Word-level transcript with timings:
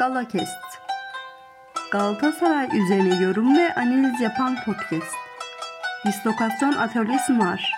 Galakest 0.00 0.80
Galatasaray 1.92 2.68
üzerine 2.78 3.22
yorum 3.22 3.58
ve 3.58 3.74
analiz 3.74 4.20
yapan 4.20 4.56
podcast. 4.64 5.14
Dislokasyon 6.06 6.72
atölyesi 6.72 7.38
var. 7.38 7.72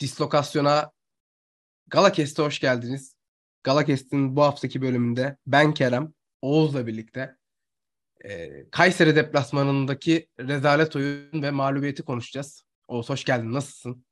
Dislokasyona 0.00 0.92
Galakest'e 1.86 2.42
hoş 2.42 2.60
geldiniz. 2.60 3.14
Galakest'in 3.62 4.36
bu 4.36 4.42
haftaki 4.42 4.82
bölümünde 4.82 5.36
ben 5.46 5.74
Kerem, 5.74 6.12
Oğuz'la 6.42 6.86
birlikte 6.86 7.36
e, 8.24 8.50
Kayseri 8.70 9.16
deplasmanındaki 9.16 10.28
rezalet 10.38 10.96
oyun 10.96 11.42
ve 11.42 11.50
mağlubiyeti 11.50 12.02
konuşacağız. 12.02 12.64
Oğuz 12.88 13.08
hoş 13.10 13.24
geldin. 13.24 13.52
Nasılsın? 13.52 14.04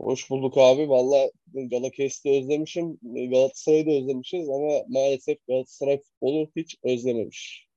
Hoş 0.00 0.30
bulduk 0.30 0.58
abi. 0.58 0.88
Valla 0.88 1.30
Galakest'i 1.54 2.30
özlemişim. 2.30 2.98
Galatasaray'ı 3.02 3.86
da 3.86 3.90
özlemişiz 3.90 4.48
ama 4.48 4.72
maalesef 4.88 5.46
Galatasaray 5.48 6.02
futbolu 6.02 6.50
hiç 6.56 6.76
özlememiş. 6.82 7.68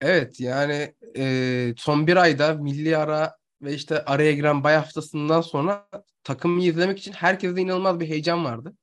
Evet 0.00 0.40
yani 0.40 0.94
e, 1.16 1.74
son 1.76 2.06
bir 2.06 2.16
ayda 2.16 2.54
milli 2.54 2.96
ara 2.96 3.36
ve 3.62 3.74
işte 3.74 4.04
araya 4.04 4.32
giren 4.32 4.64
bay 4.64 4.74
haftasından 4.74 5.40
sonra 5.40 5.88
takımı 6.24 6.62
izlemek 6.62 6.98
için 6.98 7.12
herkeste 7.12 7.60
inanılmaz 7.60 8.00
bir 8.00 8.08
heyecan 8.08 8.44
vardı. 8.44 8.76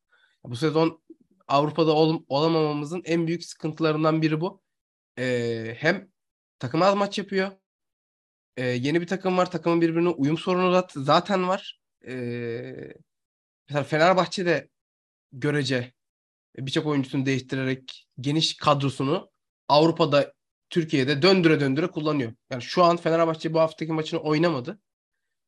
Bu 0.44 0.56
sezon 0.56 1.04
Avrupa'da 1.48 1.92
ol, 1.92 2.24
olamamamızın 2.28 3.02
en 3.06 3.28
büyük 3.28 3.46
sıkıntılarından 3.46 4.22
biri 4.22 4.42
bu. 4.42 4.62
E, 5.20 5.76
hem 5.78 6.08
takım 6.60 6.82
az 6.82 6.96
maç 6.96 7.18
yapıyor. 7.18 7.52
E, 8.58 8.66
yeni 8.68 9.02
bir 9.02 9.08
takım 9.08 9.38
var. 9.38 9.52
Takımın 9.52 9.82
birbirine 9.82 10.10
uyum 10.10 10.38
sorunu 10.38 10.84
zaten 10.96 11.48
var. 11.48 11.83
E, 12.08 12.14
mesela 13.70 13.84
Fenerbahçe 13.84 14.70
görece 15.32 15.94
birçok 16.58 16.86
oyuncusunu 16.86 17.26
değiştirerek 17.26 18.08
geniş 18.20 18.58
kadrosunu 18.58 19.32
Avrupa'da 19.68 20.34
Türkiye'de 20.70 21.22
döndüre 21.22 21.60
döndüre 21.60 21.88
kullanıyor. 21.88 22.34
Yani 22.52 22.62
şu 22.62 22.84
an 22.84 22.98
Fenerbahçe 22.98 23.54
bu 23.54 23.60
haftaki 23.60 23.92
maçını 23.92 24.20
oynamadı. 24.20 24.80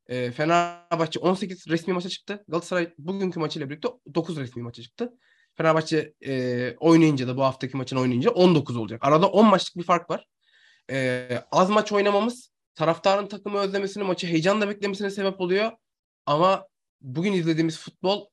E, 0.07 0.31
Fenerbahçe 0.31 1.19
18 1.19 1.67
resmi 1.67 1.93
maça 1.93 2.09
çıktı. 2.09 2.43
Galatasaray 2.47 2.93
bugünkü 2.97 3.39
maçıyla 3.39 3.69
birlikte 3.69 3.89
9 4.15 4.37
resmi 4.37 4.61
maça 4.61 4.81
çıktı. 4.81 5.13
Fenerbahçe 5.55 6.13
e, 6.25 6.75
oynayınca 6.79 7.27
da 7.27 7.37
bu 7.37 7.43
haftaki 7.43 7.77
maçını 7.77 7.99
oynayınca 7.99 8.29
19 8.31 8.77
olacak. 8.77 9.03
Arada 9.03 9.27
10 9.27 9.45
maçlık 9.45 9.77
bir 9.77 9.83
fark 9.83 10.09
var. 10.09 10.27
E, 10.91 11.29
az 11.51 11.69
maç 11.69 11.91
oynamamız 11.91 12.51
taraftarın 12.75 13.27
takımı 13.27 13.57
özlemesini, 13.57 14.03
maçı 14.03 14.27
heyecanla 14.27 14.69
beklemesine 14.69 15.09
sebep 15.09 15.41
oluyor. 15.41 15.71
Ama 16.25 16.67
bugün 17.01 17.33
izlediğimiz 17.33 17.79
futbol 17.79 18.27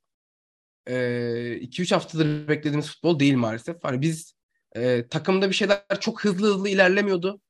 2-3 0.86 1.92
e, 1.92 1.94
haftadır 1.94 2.48
beklediğimiz 2.48 2.86
futbol 2.86 3.18
değil 3.18 3.34
maalesef. 3.34 3.84
Hani 3.84 4.00
biz 4.00 4.34
e, 4.72 5.08
takımda 5.08 5.48
bir 5.48 5.54
şeyler 5.54 5.84
çok 6.00 6.24
hızlı 6.24 6.54
hızlı 6.54 6.68
ilerlemiyordu. 6.68 7.40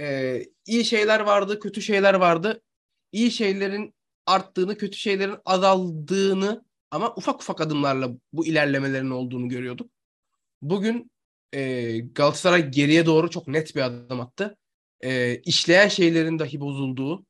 E, 0.00 0.42
iyi 0.66 0.84
şeyler 0.84 1.20
vardı, 1.20 1.60
kötü 1.60 1.82
şeyler 1.82 2.14
vardı. 2.14 2.62
İyi 3.12 3.30
şeylerin 3.30 3.94
arttığını, 4.26 4.78
kötü 4.78 4.98
şeylerin 4.98 5.36
azaldığını 5.44 6.64
ama 6.90 7.14
ufak 7.14 7.40
ufak 7.40 7.60
adımlarla 7.60 8.10
bu 8.32 8.46
ilerlemelerin 8.46 9.10
olduğunu 9.10 9.48
görüyorduk. 9.48 9.90
Bugün 10.62 11.10
e, 11.52 11.98
Galatasaray 11.98 12.70
geriye 12.70 13.06
doğru 13.06 13.30
çok 13.30 13.48
net 13.48 13.76
bir 13.76 13.80
adım 13.80 14.20
attı. 14.20 14.56
E, 15.00 15.36
işleyen 15.36 15.88
şeylerin 15.88 16.38
dahi 16.38 16.60
bozulduğu 16.60 17.26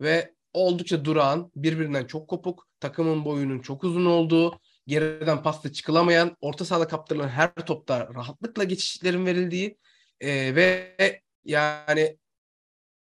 ve 0.00 0.34
oldukça 0.58 1.04
durağan, 1.04 1.52
birbirinden 1.56 2.04
çok 2.04 2.28
kopuk, 2.28 2.68
takımın 2.80 3.24
boyunun 3.24 3.58
çok 3.58 3.84
uzun 3.84 4.04
olduğu, 4.04 4.60
geriden 4.86 5.42
pasta 5.42 5.72
çıkılamayan, 5.72 6.36
orta 6.40 6.64
sahada 6.64 6.88
kaptırılan 6.88 7.28
her 7.28 7.54
topta 7.54 8.08
rahatlıkla 8.14 8.64
geçişlerin 8.64 9.26
verildiği 9.26 9.78
e, 10.20 10.54
ve 10.54 10.96
yani 11.44 12.18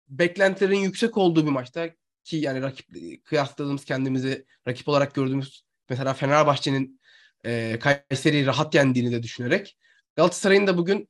beklentilerin 0.08 0.78
yüksek 0.78 1.16
olduğu 1.16 1.46
bir 1.46 1.50
maçta 1.50 1.90
ki 2.24 2.36
yani 2.36 2.62
rakip 2.62 2.86
kıyasladığımız 3.24 3.84
kendimizi 3.84 4.46
rakip 4.68 4.88
olarak 4.88 5.14
gördüğümüz 5.14 5.64
mesela 5.88 6.14
Fenerbahçe'nin 6.14 7.00
e, 7.44 7.78
Kayseri'yi 7.78 8.46
rahat 8.46 8.74
yendiğini 8.74 9.12
de 9.12 9.22
düşünerek 9.22 9.78
Galatasaray'ın 10.16 10.66
da 10.66 10.78
bugün 10.78 11.08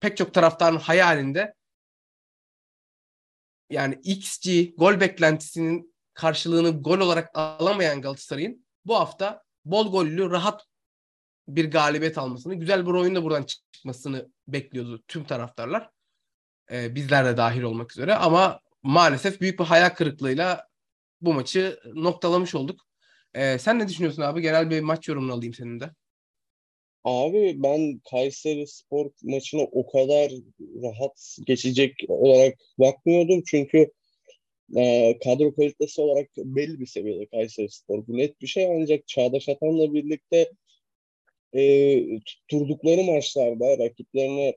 pek 0.00 0.16
çok 0.16 0.34
taraftarın 0.34 0.76
hayalinde 0.76 1.54
yani 3.70 4.00
XG 4.02 4.48
gol 4.76 5.00
beklentisinin 5.00 5.94
karşılığını 6.14 6.82
gol 6.82 6.98
olarak 6.98 7.30
alamayan 7.34 8.02
Galatasaray'ın 8.02 8.66
bu 8.84 8.96
hafta 8.96 9.42
bol 9.64 9.92
gollü 9.92 10.30
rahat 10.30 10.66
bir 11.48 11.70
galibiyet 11.70 12.18
almasını, 12.18 12.54
güzel 12.54 12.86
bir 12.86 12.90
oyunda 12.90 13.24
buradan 13.24 13.42
çıkmasını 13.42 14.28
bekliyordu 14.48 15.02
tüm 15.08 15.24
taraftarlar. 15.24 15.90
Ee, 16.70 16.94
bizler 16.94 17.24
de 17.24 17.36
dahil 17.36 17.62
olmak 17.62 17.92
üzere 17.92 18.14
ama 18.14 18.60
maalesef 18.82 19.40
büyük 19.40 19.60
bir 19.60 19.64
hayal 19.64 19.90
kırıklığıyla 19.90 20.68
bu 21.20 21.34
maçı 21.34 21.80
noktalamış 21.94 22.54
olduk. 22.54 22.80
Ee, 23.34 23.58
sen 23.58 23.78
ne 23.78 23.88
düşünüyorsun 23.88 24.22
abi? 24.22 24.42
Genel 24.42 24.70
bir 24.70 24.80
maç 24.80 25.08
yorumunu 25.08 25.32
alayım 25.32 25.54
senin 25.54 25.80
de. 25.80 25.90
Abi 27.04 27.62
ben 27.62 28.00
Kayseri 28.10 28.66
Spor 28.66 29.10
maçına 29.22 29.62
o 29.62 29.86
kadar 29.86 30.32
rahat 30.82 31.36
geçecek 31.46 31.94
olarak 32.08 32.58
bakmıyordum. 32.78 33.42
Çünkü 33.46 33.92
e, 34.76 35.14
kadro 35.24 35.54
kalitesi 35.54 36.00
olarak 36.00 36.30
belli 36.36 36.80
bir 36.80 36.86
seviyede 36.86 37.26
Kayseri 37.26 37.70
Spor. 37.70 38.06
Bu 38.06 38.18
net 38.18 38.40
bir 38.40 38.46
şey 38.46 38.66
ancak 38.66 39.08
Çağdaş 39.08 39.48
Atan'la 39.48 39.94
birlikte 39.94 40.50
e, 41.54 42.20
tutturdukları 42.26 43.02
maçlarda 43.02 43.78
rakiplerine 43.78 44.54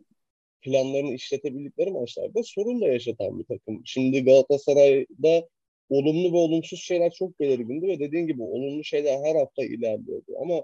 planlarını 0.62 1.14
işletebildikleri 1.14 1.92
maçlarda 1.92 2.44
sorun 2.44 2.82
da 2.82 2.88
yaşatan 2.88 3.40
bir 3.40 3.46
takım. 3.46 3.82
Şimdi 3.86 4.24
Galatasaray'da 4.24 5.50
olumlu 5.90 6.34
ve 6.34 6.38
olumsuz 6.38 6.80
şeyler 6.80 7.12
çok 7.12 7.40
belirgindi 7.40 7.88
ve 7.88 8.00
dediğin 8.00 8.28
gibi 8.28 8.42
olumlu 8.44 8.84
şeyler 8.84 9.20
her 9.24 9.36
hafta 9.36 9.64
ilerliyordu. 9.64 10.32
Ama 10.42 10.64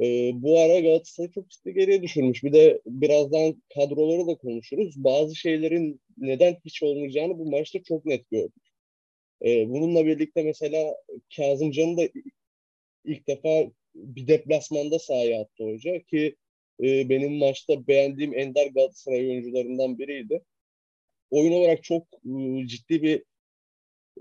e, 0.00 0.30
bu 0.42 0.60
ara 0.60 0.80
Galatasaray 0.80 1.30
çok 1.30 1.50
ciddi 1.50 1.74
geriye 1.74 2.02
düşürmüş. 2.02 2.44
Bir 2.44 2.52
de 2.52 2.80
birazdan 2.86 3.62
kadroları 3.74 4.26
da 4.26 4.34
konuşuruz. 4.36 5.04
Bazı 5.04 5.36
şeylerin 5.36 6.00
neden 6.18 6.56
hiç 6.64 6.82
olmayacağını 6.82 7.38
bu 7.38 7.50
maçta 7.50 7.82
çok 7.82 8.04
net 8.04 8.30
gördük. 8.30 8.62
E, 9.44 9.68
bununla 9.68 10.06
birlikte 10.06 10.42
mesela 10.42 10.96
Kazımcan'ı 11.36 11.96
da 11.96 12.08
ilk 13.04 13.28
defa 13.28 13.70
bir 13.94 14.26
deplasmanda 14.28 14.98
sahaya 14.98 15.40
attı 15.40 15.64
hoca 15.64 15.98
ki 16.00 16.36
e, 16.82 17.08
benim 17.08 17.32
maçta 17.38 17.86
beğendiğim 17.86 18.38
ender 18.38 18.66
Galatasaray 18.66 19.30
oyuncularından 19.30 19.98
biriydi. 19.98 20.42
Oyun 21.30 21.52
olarak 21.52 21.84
çok 21.84 22.06
e, 22.14 22.66
ciddi 22.66 23.02
bir 23.02 23.24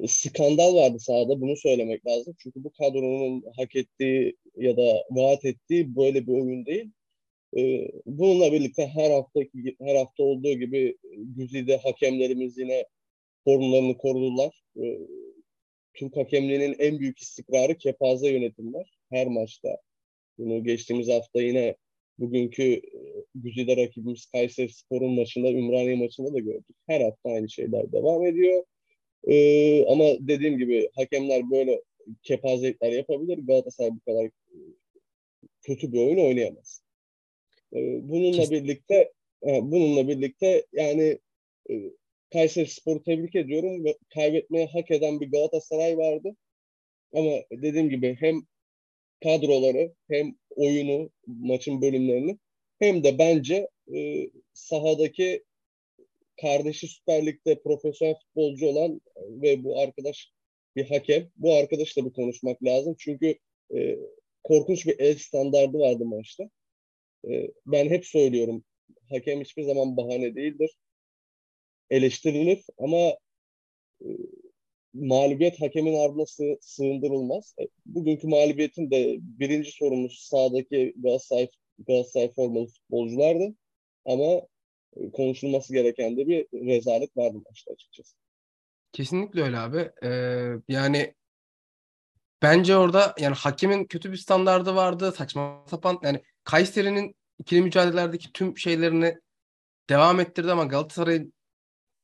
skandal 0.08 0.76
vardı 0.76 1.00
sahada 1.00 1.42
bunu 1.42 1.58
söylemek 1.58 2.08
lazım. 2.08 2.36
Çünkü 2.40 2.64
bu 2.64 2.72
kadronun 2.72 3.44
hak 3.58 3.76
ettiği 3.76 4.36
ya 4.58 4.78
da 4.78 5.04
vaat 5.12 5.46
ettiği 5.46 5.96
böyle 5.96 6.28
bir 6.28 6.32
oyun 6.32 6.66
değil. 6.66 6.92
Ee, 7.58 7.88
bununla 8.06 8.52
birlikte 8.52 8.88
her 8.88 9.12
hafta 9.12 9.40
her 9.82 9.96
hafta 9.96 10.24
olduğu 10.24 10.54
gibi 10.54 10.98
güzide 11.18 11.78
hakemlerimiz 11.78 12.58
yine 12.58 12.86
formlarını 13.44 13.98
korudular. 13.98 14.64
Ee, 14.78 15.00
Türk 15.94 16.18
hakemliğinin 16.18 16.76
en 16.80 17.00
büyük 17.00 17.20
istikrarı 17.20 17.78
kepaze 17.78 18.32
yönetimler 18.32 18.98
her 19.10 19.28
maçta. 19.28 19.78
Bunu 20.38 20.64
geçtiğimiz 20.64 21.08
hafta 21.08 21.42
yine 21.42 21.76
bugünkü 22.20 22.64
e, 22.64 22.82
güzide 23.36 23.78
rakibimiz 23.78 24.26
Kayseri 24.26 24.70
Spor'un 24.70 25.16
maçında, 25.16 25.52
Ümraniye 25.52 25.96
maçında 25.96 26.34
da 26.34 26.40
gördük. 26.40 26.76
Her 26.88 27.02
hafta 27.02 27.30
aynı 27.30 27.50
şeyler 27.50 27.92
devam 27.92 28.26
ediyor. 28.26 28.64
Ee, 29.28 29.86
ama 29.86 30.04
dediğim 30.20 30.58
gibi 30.58 30.90
hakemler 30.96 31.52
böyle 31.52 31.82
kepazelikler 32.24 32.92
yapabilir. 32.92 33.38
Galatasaray 33.38 33.92
bu 33.92 34.00
kadar 34.00 34.26
e, 34.26 34.32
kötü 35.62 35.94
bir 35.94 36.00
oyun 36.00 36.18
oynayamaz. 36.18 36.84
Ee, 37.74 38.10
bununla 38.10 38.52
birlikte 38.52 39.12
e, 39.48 39.72
bununla 39.72 40.08
birlikte 40.08 40.66
yani 40.74 41.20
e, 41.70 41.74
Kayseri 42.34 42.68
Spor'u 42.68 43.04
tebrik 43.04 43.36
ediyorum 43.36 43.86
ve 43.86 43.98
kaybetmeye 44.14 44.66
hak 44.66 44.92
eden 44.92 45.22
bir 45.22 45.32
Galatasaray 45.32 45.98
vardı. 45.98 46.36
Ama 47.14 47.32
dediğim 47.52 47.90
gibi 47.90 48.16
hem 48.20 48.42
kadroları 49.24 49.94
hem 50.10 50.36
oyunu, 50.56 51.10
maçın 51.28 51.82
bölümlerini 51.82 52.38
hem 52.80 53.04
de 53.04 53.18
bence 53.18 53.70
e, 53.96 54.30
sahadaki 54.54 55.44
kardeşi 56.42 56.88
Süper 56.88 57.26
Lig'de 57.26 57.62
profesyonel 57.62 58.16
futbolcu 58.16 58.68
olan 58.68 59.02
ve 59.18 59.64
bu 59.64 59.80
arkadaş 59.80 60.32
bir 60.76 60.90
hakem. 60.90 61.30
Bu 61.36 61.54
arkadaşla 61.54 62.06
bir 62.06 62.14
konuşmak 62.14 62.64
lazım. 62.64 62.96
Çünkü 63.00 63.36
e, 63.76 63.98
korkunç 64.44 64.86
bir 64.86 65.00
el 65.00 65.18
standardı 65.18 65.80
vardı 65.80 66.06
maçta. 66.06 66.44
E, 67.30 67.48
ben 67.66 67.90
hep 67.90 68.06
söylüyorum 68.06 68.64
hakem 69.10 69.42
hiçbir 69.42 69.64
zaman 69.64 69.98
bahane 69.98 70.36
değildir. 70.36 70.78
Eleştirilir 71.90 72.66
ama 72.78 73.18
e, 74.02 74.08
mağlubiyet 74.94 75.62
hakemin 75.62 75.94
ardına 75.94 76.26
sığ, 76.26 76.58
sığındırılmaz. 76.62 77.56
E, 77.62 77.68
bugünkü 77.86 78.28
mağlubiyetin 78.28 78.92
de 78.92 79.18
birinci 79.20 79.72
sorumlusu 79.72 80.26
sahadaki 80.26 80.94
Galatasaray, 80.98 81.50
Galatasaray 81.88 82.34
formalı 82.34 82.68
futbolculardı. 82.68 83.56
ama 84.06 84.48
konuşulması 85.14 85.74
gereken 85.74 86.18
de 86.18 86.28
bir 86.28 86.46
rezalet 86.54 87.18
vardı 87.18 87.38
maçta 87.50 87.74
açıkçası. 87.74 88.16
Kesinlikle 88.92 89.42
öyle 89.42 89.58
abi. 89.58 89.92
Ee, 90.04 90.52
yani 90.68 91.14
bence 92.42 92.78
orada 92.78 93.16
yani 93.20 93.36
hakemin 93.36 93.86
kötü 93.86 94.12
bir 94.12 94.18
standardı 94.18 94.76
vardı. 94.76 95.12
Saçma 95.12 95.66
sapan 95.70 96.00
yani 96.04 96.24
Kayseri'nin 96.44 97.16
ikili 97.40 97.62
mücadelelerdeki 97.62 98.34
tüm 98.34 98.58
şeylerini 98.58 99.18
devam 99.90 100.20
ettirdi 100.20 100.52
ama 100.52 100.66
Galatasaray'ın 100.66 101.34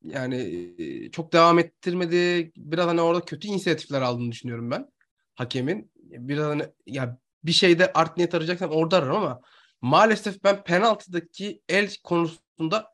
yani 0.03 0.63
çok 1.11 1.33
devam 1.33 1.59
ettirmedi. 1.59 2.51
Biraz 2.57 2.87
hani 2.87 3.01
orada 3.01 3.25
kötü 3.25 3.47
inisiyatifler 3.47 4.01
aldığını 4.01 4.31
düşünüyorum 4.31 4.71
ben 4.71 4.89
hakemin. 5.35 5.91
Biraz 5.95 6.45
hani 6.45 6.63
ya 6.85 7.17
bir 7.43 7.51
şeyde 7.51 7.93
art 7.93 8.17
niyet 8.17 8.35
arayacaksan 8.35 8.71
orada 8.71 8.97
ararım 8.97 9.15
ama 9.15 9.41
maalesef 9.81 10.43
ben 10.43 10.63
penaltıdaki 10.63 11.61
el 11.69 11.89
konusunda 12.59 12.93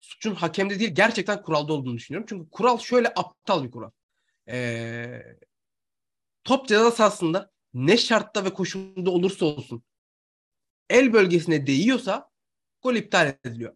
suçun 0.00 0.34
hakemde 0.34 0.80
değil 0.80 0.94
gerçekten 0.94 1.42
kuralda 1.42 1.72
olduğunu 1.72 1.96
düşünüyorum. 1.96 2.26
Çünkü 2.28 2.50
kural 2.50 2.78
şöyle 2.78 3.08
aptal 3.08 3.64
bir 3.64 3.70
kural. 3.70 3.90
Ee, 4.48 5.22
top 6.44 6.68
ceza 6.68 6.90
sahasında 6.90 7.50
ne 7.74 7.96
şartta 7.96 8.44
ve 8.44 8.50
koşulda 8.50 9.10
olursa 9.10 9.46
olsun 9.46 9.82
el 10.90 11.12
bölgesine 11.12 11.66
değiyorsa 11.66 12.30
gol 12.82 12.94
iptal 12.94 13.34
ediliyor. 13.44 13.74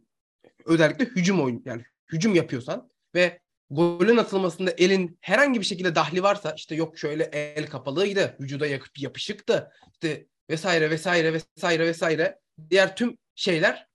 Özellikle 0.64 1.05
hücum 1.05 1.43
oyun 1.43 1.62
yani 1.64 1.84
hücum 2.12 2.34
yapıyorsan 2.34 2.90
ve 3.14 3.40
golün 3.70 4.17
atılmasında 4.17 4.70
elin 4.70 5.19
herhangi 5.20 5.61
bir 5.61 5.64
şekilde 5.64 5.94
dahli 5.94 6.23
varsa 6.23 6.55
işte 6.56 6.75
yok 6.75 6.99
şöyle 6.99 7.25
el 7.25 7.67
kapalıydı, 7.67 8.37
vücuda 8.40 8.67
yapışıktı 8.96 9.70
işte 9.93 10.26
vesaire 10.50 10.90
vesaire 10.90 11.32
vesaire 11.32 11.87
vesaire 11.87 12.38
diğer 12.70 12.96
tüm 12.96 13.19
şeyler 13.34 13.92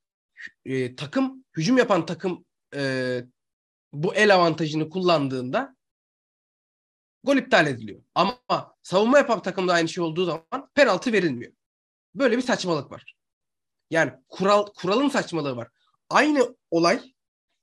e, 0.65 0.95
takım 0.95 1.45
hücum 1.57 1.77
yapan 1.77 2.05
takım 2.05 2.45
e, 2.75 3.21
bu 3.93 4.15
el 4.15 4.35
avantajını 4.35 4.89
kullandığında 4.89 5.75
gol 7.23 7.37
iptal 7.37 7.67
ediliyor. 7.67 8.03
Ama 8.15 8.39
savunma 8.83 9.17
yapan 9.17 9.41
takımda 9.41 9.73
aynı 9.73 9.89
şey 9.89 10.03
olduğu 10.03 10.25
zaman 10.25 10.69
penaltı 10.75 11.13
verilmiyor. 11.13 11.53
Böyle 12.15 12.37
bir 12.37 12.41
saçmalık 12.41 12.91
var. 12.91 13.15
Yani 13.89 14.11
kural 14.29 14.65
kuralın 14.65 15.09
saçmalığı 15.09 15.55
var. 15.55 15.67
Aynı 16.09 16.55
olay 16.71 17.13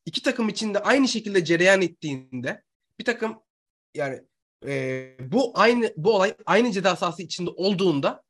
iki 0.06 0.22
takım 0.22 0.48
içinde 0.48 0.78
aynı 0.78 1.08
şekilde 1.08 1.44
cereyan 1.44 1.82
ettiğinde 1.82 2.62
bir 2.98 3.04
takım 3.04 3.42
yani 3.94 4.22
e, 4.66 5.16
bu 5.20 5.52
aynı 5.54 5.94
bu 5.96 6.14
olay 6.14 6.34
aynı 6.46 6.72
ceza 6.72 6.96
sahası 6.96 7.22
içinde 7.22 7.50
olduğunda 7.50 8.22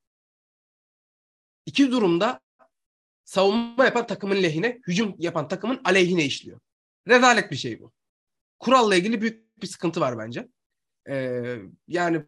iki 1.67 1.91
durumda 1.91 2.41
savunma 3.25 3.85
yapan 3.85 4.07
takımın 4.07 4.43
lehine, 4.43 4.81
hücum 4.87 5.15
yapan 5.19 5.49
takımın 5.49 5.81
aleyhine 5.85 6.25
işliyor. 6.25 6.61
Rezalet 7.09 7.51
bir 7.51 7.57
şey 7.57 7.81
bu. 7.81 7.93
Kuralla 8.59 8.97
ilgili 8.97 9.21
büyük 9.21 9.63
bir 9.63 9.67
sıkıntı 9.67 10.01
var 10.01 10.19
bence. 10.19 10.49
Ee, 11.09 11.57
yani 11.89 12.23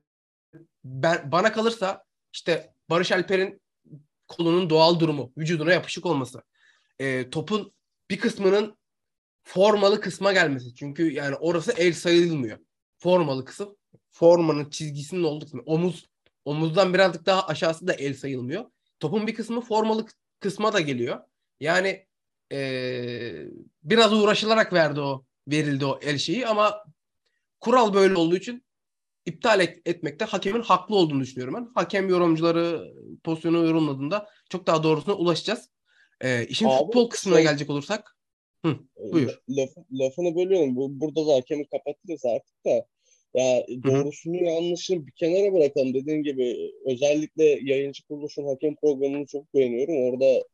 ben 0.84 1.32
bana 1.32 1.52
kalırsa 1.52 2.04
işte 2.32 2.72
Barış 2.90 3.12
Alper'in 3.12 3.60
kolunun 4.28 4.70
doğal 4.70 5.00
durumu, 5.00 5.32
vücuduna 5.38 5.72
yapışık 5.72 6.06
olması, 6.06 6.42
e, 6.98 7.30
topun 7.30 7.72
bir 8.10 8.18
kısmının 8.18 8.78
formalı 9.42 10.00
kısma 10.00 10.32
gelmesi. 10.32 10.74
Çünkü 10.74 11.12
yani 11.12 11.36
orası 11.36 11.72
el 11.72 11.92
sayılmıyor. 11.92 12.58
Formalı 12.98 13.44
kısım 13.44 13.76
formanın 14.10 14.70
çizgisinin 14.70 15.22
olduğu 15.22 15.44
kısmı. 15.44 15.62
Omuz 15.66 16.06
omuzdan 16.44 16.94
birazcık 16.94 17.26
daha 17.26 17.46
aşağısı 17.46 17.86
da 17.86 17.92
el 17.92 18.14
sayılmıyor. 18.14 18.64
Topun 19.00 19.26
bir 19.26 19.34
kısmı 19.34 19.60
formalı 19.60 20.06
kısma 20.40 20.72
da 20.72 20.80
geliyor. 20.80 21.20
Yani 21.60 22.06
ee, 22.52 23.46
biraz 23.82 24.12
uğraşılarak 24.12 24.72
verdi 24.72 25.00
o 25.00 25.24
verildi 25.48 25.86
o 25.86 25.98
el 26.02 26.18
şeyi 26.18 26.46
ama 26.46 26.84
kural 27.60 27.94
böyle 27.94 28.14
olduğu 28.14 28.36
için 28.36 28.64
iptal 29.26 29.60
et, 29.60 29.82
etmekte 29.86 30.24
hakemin 30.24 30.62
haklı 30.62 30.96
olduğunu 30.96 31.20
düşünüyorum 31.20 31.54
ben. 31.54 31.70
Hakem 31.74 32.08
yorumcuları 32.08 32.94
pozisyonu 33.24 33.66
yorumladığında 33.66 34.28
çok 34.50 34.66
daha 34.66 34.82
doğrusuna 34.82 35.14
ulaşacağız. 35.14 35.70
Ee, 36.20 36.46
işin 36.46 36.66
Abi, 36.66 36.78
futbol 36.78 37.10
kısmına 37.10 37.36
şey, 37.36 37.44
gelecek 37.44 37.70
olursak 37.70 38.16
Hı, 38.64 38.76
buyur. 39.12 39.40
Laf, 39.48 39.70
lafını 39.92 40.36
bölüyorum. 40.36 40.76
Bu, 40.76 41.00
burada 41.00 41.26
da 41.26 41.34
hakemi 41.34 41.66
kapatırız 41.66 42.24
artık 42.24 42.64
da. 42.66 42.86
Ya 43.36 43.66
doğrusunu 43.84 44.36
yanlışını 44.44 45.06
bir 45.06 45.12
kenara 45.12 45.52
bırakalım. 45.52 45.94
Dediğim 45.94 46.22
gibi 46.22 46.72
özellikle 46.84 47.44
yayıncı 47.44 48.06
kuruluşun 48.08 48.46
hakem 48.46 48.76
programını 48.76 49.26
çok 49.26 49.54
beğeniyorum. 49.54 49.96
Orada 49.96 50.44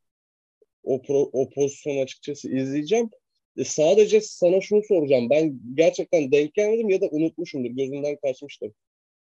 o, 0.84 1.02
pro, 1.02 1.31
o 1.32 1.50
pozisyonu 1.50 2.00
açıkçası 2.00 2.49
izleyeceğim. 2.56 3.11
E, 3.56 3.64
sadece 3.64 4.20
sana 4.20 4.61
şunu 4.61 4.82
soracağım. 4.82 5.31
Ben 5.31 5.61
gerçekten 5.75 6.32
denk 6.32 6.55
gelmedim 6.55 6.88
ya 6.88 7.00
da 7.00 7.08
unutmuşumdur. 7.11 7.70
Gözümden 7.70 8.17
kaçmıştır. 8.17 8.73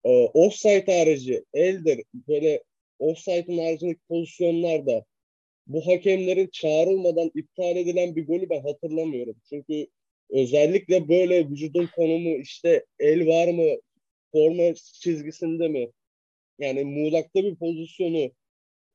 E, 0.04 0.10
offside 0.10 0.98
harici, 0.98 1.44
eldir, 1.54 2.04
böyle 2.14 2.62
offside'ın 2.98 3.58
haricindeki 3.58 4.00
pozisyonlarda 4.08 5.04
bu 5.66 5.86
hakemlerin 5.86 6.48
çağrılmadan 6.52 7.30
iptal 7.34 7.76
edilen 7.76 8.16
bir 8.16 8.26
golü 8.26 8.50
ben 8.50 8.62
hatırlamıyorum. 8.62 9.36
Çünkü 9.48 9.86
özellikle 10.30 11.08
böyle 11.08 11.48
vücudun 11.48 11.88
konumu 11.96 12.36
işte 12.36 12.84
el 12.98 13.26
var 13.26 13.48
mı, 13.48 13.80
forma 14.32 14.74
çizgisinde 14.74 15.68
mi? 15.68 15.88
Yani 16.58 16.84
muğlakta 16.84 17.44
bir 17.44 17.56
pozisyonu 17.56 18.30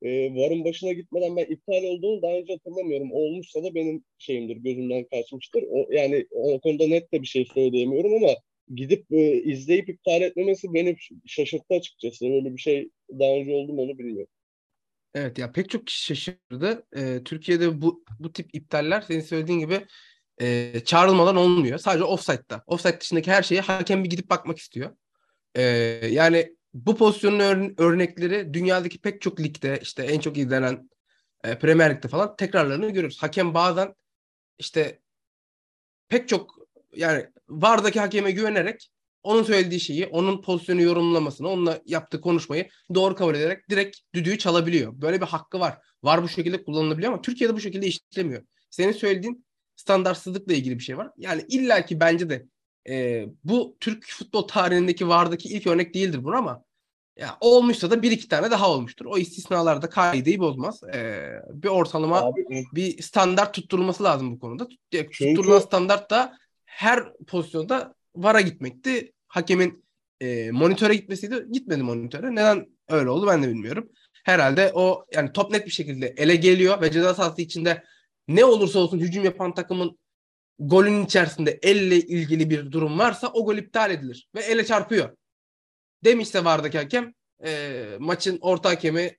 e, 0.02 0.34
varın 0.34 0.64
başına 0.64 0.92
gitmeden 0.92 1.36
ben 1.36 1.44
iptal 1.44 1.82
olduğunu 1.84 2.22
daha 2.22 2.32
önce 2.32 2.52
hatırlamıyorum. 2.52 3.12
Olmuşsa 3.12 3.64
da 3.64 3.74
benim 3.74 4.04
şeyimdir, 4.18 4.56
gözümden 4.56 5.04
kaçmıştır. 5.04 5.64
O, 5.70 5.92
yani 5.92 6.26
o 6.30 6.60
konuda 6.60 6.86
net 6.86 7.12
de 7.12 7.22
bir 7.22 7.26
şey 7.26 7.44
söyleyemiyorum 7.54 8.14
ama 8.14 8.34
gidip 8.74 9.12
e, 9.12 9.42
izleyip 9.42 9.88
iptal 9.88 10.22
etmemesi 10.22 10.74
beni 10.74 10.96
şaşırttı 11.26 11.74
açıkçası. 11.74 12.26
Öyle 12.26 12.52
bir 12.52 12.60
şey 12.60 12.90
daha 13.18 13.30
önce 13.30 13.52
oldu 13.52 13.72
mu 13.72 13.82
onu 13.82 13.98
bilmiyorum. 13.98 14.30
Evet 15.14 15.38
ya 15.38 15.52
pek 15.52 15.70
çok 15.70 15.86
kişi 15.86 16.04
şaşırdı. 16.04 16.86
Ee, 16.96 17.20
Türkiye'de 17.24 17.82
bu 17.82 18.04
bu 18.20 18.32
tip 18.32 18.54
iptaller 18.54 19.00
senin 19.00 19.20
söylediğin 19.20 19.58
gibi 19.58 19.80
e, 20.40 20.80
çağrılmadan 20.84 21.36
olmuyor. 21.36 21.78
Sadece 21.78 22.04
offside'da. 22.04 22.62
Offside 22.66 23.00
dışındaki 23.00 23.30
her 23.30 23.42
şeye 23.42 23.60
hakem 23.60 24.04
bir 24.04 24.10
gidip 24.10 24.30
bakmak 24.30 24.58
istiyor. 24.58 24.90
Ee, 25.54 25.62
yani 26.10 26.56
bu 26.74 26.96
pozisyonun 26.96 27.38
ör- 27.38 27.82
örnekleri 27.82 28.54
dünyadaki 28.54 28.98
pek 29.00 29.20
çok 29.20 29.40
ligde 29.40 29.78
işte 29.82 30.02
en 30.02 30.20
çok 30.20 30.38
izlenen 30.38 30.90
e, 31.44 31.58
Premier 31.58 31.94
Lig'de 31.94 32.08
falan 32.08 32.36
tekrarlarını 32.36 32.90
görüyoruz. 32.90 33.22
Hakem 33.22 33.54
bazen 33.54 33.94
işte 34.58 35.00
pek 36.08 36.28
çok 36.28 36.54
yani 36.96 37.26
VAR'daki 37.48 38.00
hakeme 38.00 38.30
güvenerek 38.30 38.90
onun 39.22 39.42
söylediği 39.42 39.80
şeyi, 39.80 40.06
onun 40.06 40.42
pozisyonu 40.42 40.82
yorumlamasını, 40.82 41.48
onunla 41.48 41.80
yaptığı 41.86 42.20
konuşmayı 42.20 42.68
doğru 42.94 43.14
kabul 43.14 43.34
ederek 43.34 43.70
direkt 43.70 43.98
düdüğü 44.14 44.38
çalabiliyor. 44.38 44.92
Böyle 45.00 45.20
bir 45.20 45.26
hakkı 45.26 45.60
var. 45.60 45.78
Var 46.02 46.22
bu 46.22 46.28
şekilde 46.28 46.64
kullanılabiliyor 46.64 47.12
ama 47.12 47.22
Türkiye'de 47.22 47.54
bu 47.54 47.60
şekilde 47.60 47.86
işlemiyor. 47.86 48.42
Senin 48.70 48.92
söylediğin 48.92 49.43
standartsızlıkla 49.76 50.54
ilgili 50.54 50.78
bir 50.78 50.84
şey 50.84 50.98
var. 50.98 51.10
Yani 51.16 51.44
illaki 51.48 52.00
bence 52.00 52.30
de 52.30 52.46
e, 52.88 53.26
bu 53.44 53.76
Türk 53.80 54.06
futbol 54.08 54.48
tarihindeki 54.48 55.08
vardaki 55.08 55.48
ilk 55.48 55.66
örnek 55.66 55.94
değildir 55.94 56.24
bunu 56.24 56.36
ama 56.36 56.64
ya 57.16 57.36
olmuşsa 57.40 57.90
da 57.90 58.02
bir 58.02 58.10
iki 58.10 58.28
tane 58.28 58.50
daha 58.50 58.70
olmuştur. 58.70 59.06
O 59.06 59.18
istisnalar 59.18 59.82
da 59.82 59.88
kaideyi 59.90 60.38
bozmaz. 60.38 60.80
Ee, 60.94 61.32
bir 61.52 61.68
ortalama 61.68 62.20
Abi, 62.20 62.64
bir 62.74 63.02
standart 63.02 63.54
tutturulması 63.54 64.04
lazım 64.04 64.32
bu 64.32 64.38
konuda. 64.38 64.68
Çünkü... 64.90 65.34
Tutturulan 65.34 65.58
standart 65.58 66.10
da 66.10 66.36
her 66.64 67.12
pozisyonda 67.26 67.94
VAR'a 68.16 68.40
gitmekti. 68.40 69.12
Hakemin 69.28 69.84
e, 70.20 70.50
monitöre 70.50 70.94
gitmesiydi. 70.94 71.46
Gitmedi 71.52 71.82
monitöre. 71.82 72.30
Neden 72.30 72.66
öyle 72.88 73.10
oldu 73.10 73.26
ben 73.26 73.42
de 73.42 73.48
bilmiyorum. 73.48 73.88
Herhalde 74.24 74.72
o 74.74 75.04
yani 75.12 75.32
top 75.32 75.50
net 75.50 75.66
bir 75.66 75.70
şekilde 75.70 76.14
ele 76.16 76.36
geliyor 76.36 76.80
ve 76.80 76.90
ceza 76.90 77.14
sahası 77.14 77.42
içinde 77.42 77.84
ne 78.28 78.44
olursa 78.44 78.78
olsun 78.78 79.00
hücum 79.00 79.24
yapan 79.24 79.54
takımın 79.54 79.98
golün 80.58 81.04
içerisinde 81.04 81.58
elle 81.62 81.96
ilgili 81.96 82.50
bir 82.50 82.72
durum 82.72 82.98
varsa 82.98 83.30
o 83.32 83.44
gol 83.44 83.56
iptal 83.56 83.90
edilir 83.90 84.28
ve 84.34 84.40
ele 84.40 84.66
çarpıyor. 84.66 85.16
Demişse 86.04 86.44
vardaki 86.44 86.78
hakem 86.78 87.14
e, 87.44 87.82
maçın 87.98 88.38
orta 88.40 88.70
hakemi 88.70 89.16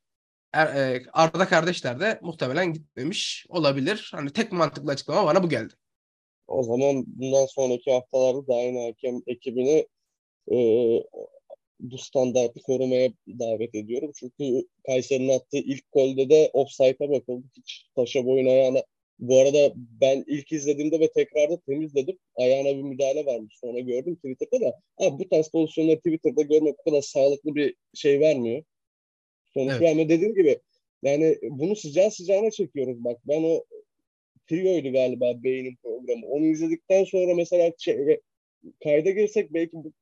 er, 0.54 0.76
e, 0.76 1.04
Arda 1.14 1.48
kardeşler 1.48 2.00
de 2.00 2.20
muhtemelen 2.22 2.74
gitmemiş 2.74 3.46
olabilir. 3.50 4.12
Hani 4.16 4.30
tek 4.30 4.52
mantıklı 4.52 4.92
açıklama 4.92 5.26
bana 5.26 5.44
bu 5.44 5.50
geldi. 5.50 5.74
O 6.48 6.64
zaman 6.64 7.04
bundan 7.08 7.46
sonraki 7.46 7.92
haftalarda 7.92 8.48
da 8.48 8.56
aynı 8.56 8.86
hakem 8.86 9.22
ekibini 9.28 9.88
e, 10.52 10.58
bu 11.80 11.98
standartı 11.98 12.62
korumaya 12.62 13.10
davet 13.28 13.76
ediyorum. 13.76 14.12
Çünkü 14.16 14.68
Kayseri'nin 14.86 15.40
attığı 15.40 15.58
ilk 15.58 15.92
golde 15.92 16.30
de 16.30 16.50
offside'a 16.54 17.10
bakıldı. 17.10 17.48
Hiç 17.58 17.88
taşa 17.96 18.26
boyun 18.26 18.46
ayağına 18.46 18.84
bu 19.20 19.40
arada 19.40 19.74
ben 19.76 20.24
ilk 20.28 20.52
izlediğimde 20.52 21.00
ve 21.00 21.12
tekrarda 21.12 21.60
temizledim. 21.60 22.18
Ayağına 22.36 22.78
bir 22.78 22.82
müdahale 22.82 23.26
varmış. 23.26 23.58
Sonra 23.62 23.80
gördüm 23.80 24.16
Twitter'da 24.16 24.62
da. 24.62 24.80
Abi 24.98 25.24
bu 25.24 25.30
tarz 25.30 25.48
pozisyonları 25.48 25.98
Twitter'da 25.98 26.42
görmek 26.42 26.76
bu 26.80 26.84
kadar 26.90 27.02
sağlıklı 27.02 27.56
bir 27.56 27.76
şey 27.94 28.20
vermiyor. 28.20 28.64
Sonuç 29.54 29.72
evet. 29.72 29.82
vermiyor. 29.82 30.10
Dediğim 30.10 30.36
gibi 30.36 30.60
yani 31.04 31.38
bunu 31.50 31.76
sıcağı 31.76 32.12
sıcağına 32.12 32.52
çekiyoruz. 32.52 33.04
Bak 33.04 33.22
ben 33.28 33.44
o 33.44 33.64
Trio'ydu 34.48 34.92
galiba 34.92 35.44
Bey'in 35.44 35.76
programı. 35.76 36.28
Onu 36.28 36.46
izledikten 36.46 37.04
sonra 37.04 37.36
mesela 37.36 37.72
şey, 37.78 38.20
kayda 38.84 39.10
girsek 39.10 39.54
belki 39.54 39.72
bu 39.74 39.94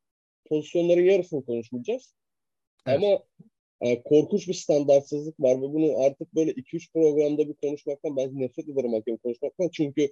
pozisyonların 0.46 1.04
yarısını 1.04 1.46
konuşmayacağız. 1.46 2.16
Evet. 2.88 2.98
Ama 2.98 3.24
e, 3.84 4.04
korkunç 4.04 4.48
bir 4.48 4.54
standartsızlık 4.54 5.40
var 5.40 5.58
ve 5.58 5.74
bunu 5.74 6.00
artık 6.00 6.36
böyle 6.36 6.52
2-3 6.52 6.92
programda 6.94 7.48
bir 7.48 7.54
konuşmaktan 7.54 8.18
ben 8.18 8.40
nefret 8.40 8.70
ederim 8.70 8.94
hakem 8.94 9.18
konuşmaktan. 9.18 9.70
Çünkü 9.74 10.10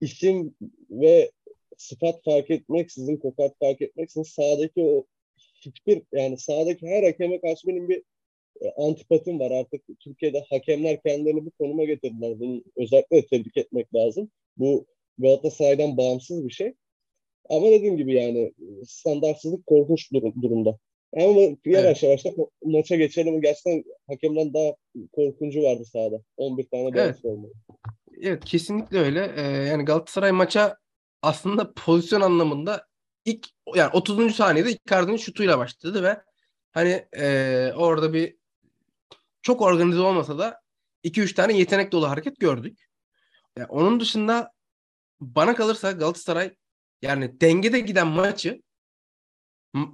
isim 0.00 0.54
ve 0.90 1.30
sıfat 1.78 2.24
fark 2.24 2.50
etmeksizin, 2.50 3.16
kokat 3.16 3.58
fark 3.58 3.82
etmeksizin 3.82 4.22
sahadaki 4.22 4.82
o 4.82 5.06
hiçbir 5.54 6.02
yani 6.12 6.38
sahadaki 6.38 6.86
her 6.86 7.02
hakeme 7.02 7.40
karşı 7.40 7.68
benim 7.68 7.88
bir 7.88 8.02
e, 8.62 8.70
antipatim 8.70 9.40
var. 9.40 9.50
Artık 9.50 9.82
Türkiye'de 10.00 10.44
hakemler 10.50 11.02
kendilerini 11.02 11.46
bu 11.46 11.50
konuma 11.50 11.84
getirdiler. 11.84 12.40
Bunu 12.40 12.64
özellikle 12.76 13.26
tebrik 13.26 13.56
etmek 13.56 13.94
lazım. 13.94 14.30
Bu 14.56 14.86
Galatasaray'dan 15.18 15.96
bağımsız 15.96 16.44
bir 16.44 16.52
şey. 16.52 16.74
Ama 17.48 17.70
dediğim 17.70 17.96
gibi 17.96 18.14
yani 18.14 18.52
standartsızlık 18.86 19.66
korkunç 19.66 20.12
durum, 20.12 20.42
durumda. 20.42 20.78
Ama 21.16 21.40
yavaş 21.64 22.02
yavaş 22.02 22.24
da 22.24 22.30
maça 22.64 22.96
geçelim. 22.96 23.40
Gerçekten 23.40 23.84
hakemden 24.08 24.54
daha 24.54 24.72
korkuncu 25.12 25.62
vardı 25.62 25.84
sahada. 25.84 26.22
11 26.36 26.68
tane 26.68 26.82
Evet. 26.82 26.94
bağımsız 26.94 27.24
olmalı. 27.24 27.52
Evet 28.22 28.44
kesinlikle 28.44 28.98
öyle. 28.98 29.32
Ee, 29.36 29.40
yani 29.42 29.84
Galatasaray 29.84 30.32
maça 30.32 30.76
aslında 31.22 31.72
pozisyon 31.72 32.20
anlamında 32.20 32.86
ilk 33.24 33.46
yani 33.74 33.90
30. 33.92 34.34
saniyede 34.36 34.70
Icardi'nin 34.70 35.16
şutuyla 35.16 35.58
başladı 35.58 36.02
ve 36.02 36.20
hani 36.72 37.06
e, 37.16 37.72
orada 37.76 38.12
bir 38.12 38.36
çok 39.42 39.62
organize 39.62 40.00
olmasa 40.00 40.38
da 40.38 40.60
2-3 41.04 41.34
tane 41.34 41.58
yetenek 41.58 41.92
dolu 41.92 42.08
hareket 42.08 42.40
gördük. 42.40 42.88
Yani 43.58 43.68
onun 43.68 44.00
dışında 44.00 44.52
bana 45.20 45.54
kalırsa 45.54 45.92
Galatasaray 45.92 46.54
yani 47.02 47.40
dengede 47.40 47.80
giden 47.80 48.06
maçı 48.06 48.62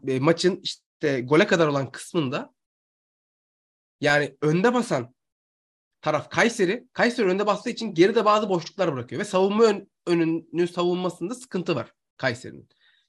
e, 0.08 0.20
maçın 0.20 0.60
işte 0.62 0.85
gole 1.00 1.46
kadar 1.46 1.66
olan 1.66 1.92
kısmında 1.92 2.54
yani 4.00 4.36
önde 4.42 4.74
basan 4.74 5.14
taraf 6.00 6.30
Kayseri. 6.30 6.86
Kayseri 6.92 7.26
önde 7.26 7.46
bastığı 7.46 7.70
için 7.70 7.94
geride 7.94 8.24
bazı 8.24 8.48
boşluklar 8.48 8.92
bırakıyor 8.92 9.20
ve 9.20 9.24
savunma 9.24 9.64
ön, 9.64 9.90
önünü 10.06 10.68
savunmasında 10.68 11.34
sıkıntı 11.34 11.76
var 11.76 11.92
Kayseri'nin. 12.16 12.68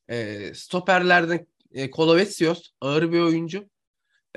E, 0.10 0.54
stoperlerden 0.54 1.48
e, 1.72 1.92
Kolovetsios 1.92 2.72
ağır 2.82 3.12
bir 3.12 3.20
oyuncu. 3.20 3.70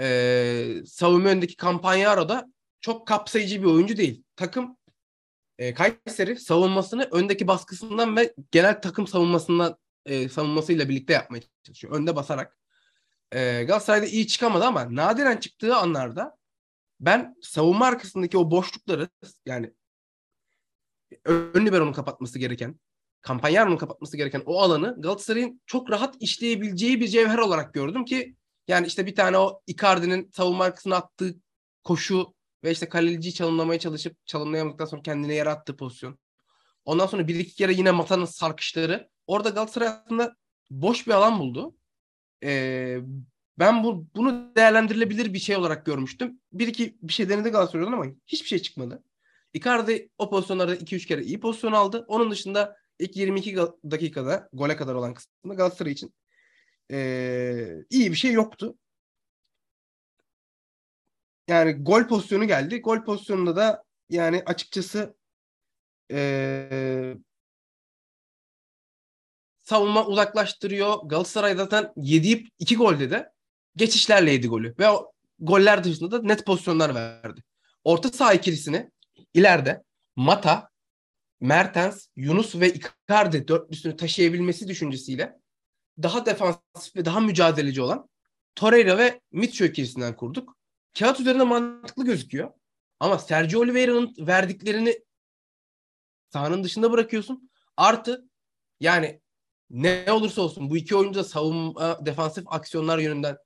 E, 0.00 0.82
savunma 0.86 1.28
önündeki 1.28 1.56
Campagnaro 1.56 2.28
da 2.28 2.52
çok 2.80 3.06
kapsayıcı 3.06 3.62
bir 3.62 3.66
oyuncu 3.66 3.96
değil. 3.96 4.24
Takım 4.36 4.76
e, 5.58 5.74
Kayseri 5.74 6.36
savunmasını 6.36 7.08
öndeki 7.12 7.46
baskısından 7.46 8.16
ve 8.16 8.34
genel 8.50 8.82
takım 8.82 9.06
savunmasından 9.06 9.76
e, 10.06 10.28
savunmasıyla 10.28 10.88
birlikte 10.88 11.12
yapmaya 11.12 11.40
çalışıyor. 11.62 11.94
Önde 11.94 12.16
basarak. 12.16 12.59
E, 13.32 13.64
Galatasaray'da 13.64 14.06
iyi 14.06 14.26
çıkamadı 14.26 14.64
ama 14.64 14.94
nadiren 14.96 15.36
çıktığı 15.36 15.76
anlarda 15.76 16.36
ben 17.00 17.36
savunma 17.42 17.86
arkasındaki 17.86 18.38
o 18.38 18.50
boşlukları 18.50 19.08
yani 19.46 19.72
ön 21.24 21.66
libero'nun 21.66 21.92
kapatması 21.92 22.38
gereken, 22.38 22.80
Campagnano'nun 23.26 23.76
kapatması 23.76 24.16
gereken 24.16 24.42
o 24.46 24.60
alanı 24.62 24.96
Galatasaray'ın 24.98 25.60
çok 25.66 25.90
rahat 25.90 26.16
işleyebileceği 26.20 27.00
bir 27.00 27.08
cevher 27.08 27.38
olarak 27.38 27.74
gördüm 27.74 28.04
ki 28.04 28.36
yani 28.68 28.86
işte 28.86 29.06
bir 29.06 29.14
tane 29.14 29.38
o 29.38 29.62
Icardi'nin 29.66 30.30
savunma 30.30 30.64
arkasına 30.64 30.96
attığı 30.96 31.34
koşu 31.84 32.34
ve 32.64 32.70
işte 32.70 32.88
kaleciyi 32.88 33.34
çalımlamaya 33.34 33.80
çalışıp 33.80 34.26
çalımlayamadıktan 34.26 34.84
sonra 34.84 35.02
kendine 35.02 35.34
yarattığı 35.34 35.76
pozisyon. 35.76 36.18
Ondan 36.84 37.06
sonra 37.06 37.28
bir 37.28 37.34
iki 37.34 37.54
kere 37.54 37.72
yine 37.72 37.90
Mata'nın 37.90 38.24
sarkışları. 38.24 39.10
Orada 39.26 39.48
Galatasaray 39.48 39.88
aslında 39.88 40.36
boş 40.70 41.06
bir 41.06 41.12
alan 41.12 41.38
buldu. 41.38 41.76
Ee, 42.44 42.98
ben 43.58 43.84
bu 43.84 44.06
bunu 44.16 44.52
değerlendirilebilir 44.56 45.34
bir 45.34 45.38
şey 45.38 45.56
olarak 45.56 45.86
görmüştüm. 45.86 46.40
Bir 46.52 46.68
iki 46.68 46.98
bir 47.02 47.12
şey 47.12 47.28
denedi 47.28 47.48
Galatasaray'dan 47.48 47.92
ama 47.92 48.06
hiçbir 48.26 48.48
şey 48.48 48.58
çıkmadı. 48.58 49.04
Icardi 49.54 50.10
o 50.18 50.30
pozisyonlarda 50.30 50.76
2-3 50.76 51.06
kere 51.06 51.22
iyi 51.22 51.40
pozisyon 51.40 51.72
aldı. 51.72 52.04
Onun 52.08 52.30
dışında 52.30 52.76
ilk 52.98 53.16
22 53.16 53.54
gal- 53.54 53.90
dakikada 53.90 54.48
gole 54.52 54.76
kadar 54.76 54.94
olan 54.94 55.14
kısmında 55.14 55.54
Galatasaray 55.54 55.92
için 55.92 56.14
ee, 56.92 57.76
iyi 57.90 58.10
bir 58.10 58.16
şey 58.16 58.32
yoktu. 58.32 58.76
Yani 61.48 61.72
gol 61.72 62.08
pozisyonu 62.08 62.46
geldi. 62.46 62.80
Gol 62.80 63.04
pozisyonunda 63.04 63.56
da 63.56 63.84
yani 64.08 64.42
açıkçası 64.46 65.16
ee, 66.12 67.16
savunma 69.70 70.06
uzaklaştırıyor. 70.06 70.98
Galatasaray 71.04 71.54
zaten 71.54 71.92
yediği 71.96 72.50
iki 72.58 72.76
golde 72.76 73.10
de 73.10 73.32
geçişlerle 73.76 74.32
yedi 74.32 74.48
golü. 74.48 74.74
Ve 74.78 74.90
o 74.90 75.12
goller 75.38 75.84
dışında 75.84 76.10
da 76.10 76.22
net 76.22 76.46
pozisyonlar 76.46 76.94
verdi. 76.94 77.42
Orta 77.84 78.08
saha 78.08 78.34
ikilisini 78.34 78.90
ileride 79.34 79.82
Mata, 80.16 80.70
Mertens, 81.40 82.06
Yunus 82.16 82.54
ve 82.54 82.72
Icardi 82.72 83.48
dörtlüsünü 83.48 83.96
taşıyabilmesi 83.96 84.68
düşüncesiyle 84.68 85.38
daha 86.02 86.26
defansif 86.26 86.96
ve 86.96 87.04
daha 87.04 87.20
mücadeleci 87.20 87.82
olan 87.82 88.08
Torreira 88.54 88.98
ve 88.98 89.20
Mitchell 89.32 89.68
ikilisinden 89.68 90.16
kurduk. 90.16 90.56
Kağıt 90.98 91.20
üzerinde 91.20 91.44
mantıklı 91.44 92.04
gözüküyor. 92.04 92.50
Ama 93.00 93.18
Sergio 93.18 93.60
Oliveira'nın 93.60 94.14
verdiklerini 94.18 95.00
sahanın 96.32 96.64
dışında 96.64 96.92
bırakıyorsun. 96.92 97.50
Artı 97.76 98.24
yani 98.80 99.20
ne 99.70 100.12
olursa 100.12 100.42
olsun 100.42 100.70
bu 100.70 100.76
iki 100.76 100.96
oyuncu 100.96 101.18
da 101.18 101.24
savunma 101.24 102.06
defansif 102.06 102.44
aksiyonlar 102.46 102.98
yönünden 102.98 103.36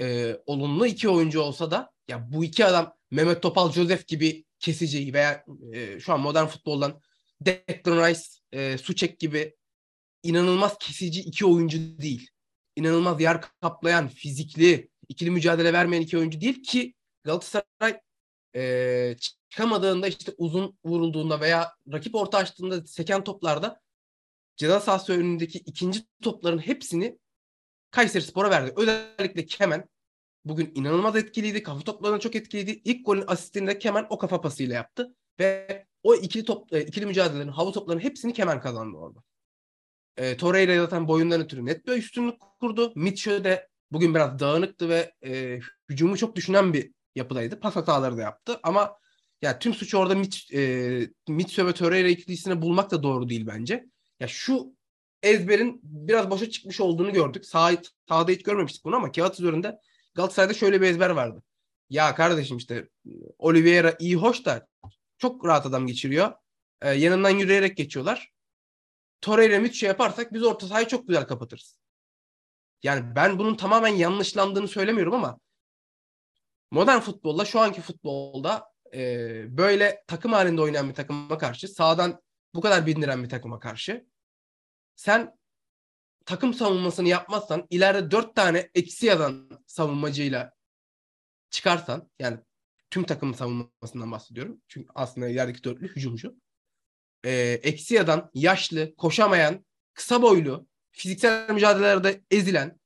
e, 0.00 0.36
olumlu 0.46 0.86
iki 0.86 1.08
oyuncu 1.08 1.40
olsa 1.40 1.70
da 1.70 1.92
ya 2.08 2.32
bu 2.32 2.44
iki 2.44 2.64
adam 2.64 2.94
Mehmet 3.10 3.42
Topal 3.42 3.72
Joseph 3.72 4.06
gibi 4.06 4.44
kesici 4.58 5.14
veya 5.14 5.44
e, 5.72 6.00
şu 6.00 6.12
an 6.12 6.20
modern 6.20 6.46
futboldan 6.46 7.00
Declan 7.40 8.08
Rice, 8.08 8.20
e, 8.52 8.78
Suçek 8.78 9.20
gibi 9.20 9.54
inanılmaz 10.22 10.78
kesici 10.78 11.20
iki 11.20 11.46
oyuncu 11.46 11.78
değil. 11.78 12.30
İnanılmaz 12.76 13.20
yer 13.20 13.40
kaplayan, 13.60 14.08
fizikli, 14.08 14.88
ikili 15.08 15.30
mücadele 15.30 15.72
vermeyen 15.72 16.02
iki 16.02 16.18
oyuncu 16.18 16.40
değil 16.40 16.62
ki 16.62 16.94
Galatasaray 17.24 18.00
e, 18.56 19.16
çıkamadığında 19.50 20.06
işte 20.06 20.32
uzun 20.38 20.78
vurulduğunda 20.84 21.40
veya 21.40 21.72
rakip 21.92 22.14
orta 22.14 22.38
açtığında 22.38 22.86
seken 22.86 23.24
toplarda 23.24 23.80
ceza 24.56 24.80
sahası 24.80 25.12
önündeki 25.12 25.58
ikinci 25.58 26.00
topların 26.22 26.58
hepsini 26.58 27.18
Kayseri 27.90 28.22
Spor'a 28.22 28.50
verdi. 28.50 28.72
Özellikle 28.76 29.46
Kemen 29.46 29.88
bugün 30.44 30.72
inanılmaz 30.74 31.16
etkiliydi. 31.16 31.62
Kafa 31.62 31.80
toplarına 31.80 32.20
çok 32.20 32.34
etkiliydi. 32.34 32.82
İlk 32.84 33.06
golün 33.06 33.24
asistini 33.26 33.66
de 33.66 33.78
Kemen 33.78 34.06
o 34.10 34.18
kafa 34.18 34.40
pasıyla 34.40 34.74
yaptı. 34.74 35.14
Ve 35.40 35.86
o 36.02 36.14
ikili 36.14 36.44
top, 36.44 36.72
e, 36.72 36.82
ikili 36.82 37.06
mücadelelerin, 37.06 37.48
hava 37.48 37.72
toplarının 37.72 38.02
hepsini 38.02 38.32
Kemen 38.32 38.60
kazandı 38.60 38.96
orada. 38.96 39.22
E, 40.16 40.36
Torreira 40.36 40.76
zaten 40.76 41.08
boyundan 41.08 41.40
ötürü 41.40 41.66
net 41.66 41.86
bir 41.86 41.92
üstünlük 41.92 42.40
kurdu. 42.60 42.92
Mitchell 42.96 43.44
de 43.44 43.68
bugün 43.90 44.14
biraz 44.14 44.38
dağınıktı 44.38 44.88
ve 44.88 45.12
e, 45.24 45.60
hücumu 45.90 46.16
çok 46.16 46.36
düşünen 46.36 46.72
bir 46.72 46.92
yapıdaydı. 47.14 47.60
Pas 47.60 47.76
hataları 47.76 48.16
da 48.16 48.22
yaptı 48.22 48.60
ama 48.62 48.96
ya 49.42 49.58
tüm 49.58 49.74
suçu 49.74 49.98
orada 49.98 50.14
Mit, 50.14 50.54
e, 50.54 51.10
Mitchell 51.28 51.66
ve 51.66 51.72
Torreira 51.72 52.08
ikilisini 52.08 52.62
bulmak 52.62 52.90
da 52.90 53.02
doğru 53.02 53.28
değil 53.28 53.46
bence. 53.46 53.84
Ya 54.20 54.28
şu 54.28 54.76
ezberin 55.22 55.80
biraz 55.82 56.30
boşa 56.30 56.50
çıkmış 56.50 56.80
olduğunu 56.80 57.12
gördük. 57.12 57.46
Sağ, 57.46 57.72
sahada 58.08 58.32
hiç 58.32 58.42
görmemiştik 58.42 58.84
bunu 58.84 58.96
ama 58.96 59.12
kağıt 59.12 59.40
üzerinde 59.40 59.78
Galatasaray'da 60.14 60.54
şöyle 60.54 60.80
bir 60.80 60.86
ezber 60.86 61.10
vardı. 61.10 61.42
Ya 61.90 62.14
kardeşim 62.14 62.56
işte 62.56 62.88
Oliveira 63.38 63.96
iyi 63.98 64.16
hoş 64.16 64.44
da 64.44 64.66
çok 65.18 65.46
rahat 65.46 65.66
adam 65.66 65.86
geçiriyor. 65.86 66.32
Ee, 66.82 66.90
yanından 66.90 67.30
yürüyerek 67.30 67.76
geçiyorlar. 67.76 68.32
Torreira 69.20 69.58
Mitchell 69.58 69.88
yaparsak 69.88 70.32
biz 70.32 70.42
orta 70.42 70.66
sahayı 70.66 70.86
çok 70.86 71.08
güzel 71.08 71.26
kapatırız. 71.26 71.78
Yani 72.82 73.16
ben 73.16 73.38
bunun 73.38 73.54
tamamen 73.54 73.94
yanlışlandığını 73.94 74.68
söylemiyorum 74.68 75.14
ama 75.14 75.40
modern 76.70 77.00
futbolda 77.00 77.44
şu 77.44 77.60
anki 77.60 77.80
futbolda 77.80 78.66
e, 78.94 79.56
böyle 79.58 80.04
takım 80.06 80.32
halinde 80.32 80.60
oynayan 80.60 80.88
bir 80.88 80.94
takıma 80.94 81.38
karşı 81.38 81.68
sağdan 81.68 82.22
bu 82.54 82.60
kadar 82.60 82.86
bindiren 82.86 83.24
bir 83.24 83.28
takıma 83.28 83.58
karşı 83.60 84.06
sen 84.96 85.38
takım 86.26 86.54
savunmasını 86.54 87.08
yapmazsan 87.08 87.66
ileride 87.70 88.10
dört 88.10 88.36
tane 88.36 88.70
eksi 88.74 89.06
yazan 89.06 89.50
savunmacıyla 89.66 90.52
çıkarsan 91.50 92.10
yani 92.18 92.38
tüm 92.90 93.04
takım 93.04 93.34
savunmasından 93.34 94.12
bahsediyorum. 94.12 94.60
Çünkü 94.68 94.88
aslında 94.94 95.28
ilerideki 95.28 95.64
dörtlü 95.64 95.88
hücumcu. 95.88 96.36
Ee, 97.24 97.60
eksi 97.62 97.94
yazan, 97.94 98.30
yaşlı, 98.34 98.96
koşamayan, 98.96 99.66
kısa 99.94 100.22
boylu, 100.22 100.68
fiziksel 100.90 101.50
mücadelelerde 101.50 102.22
ezilen 102.30 102.80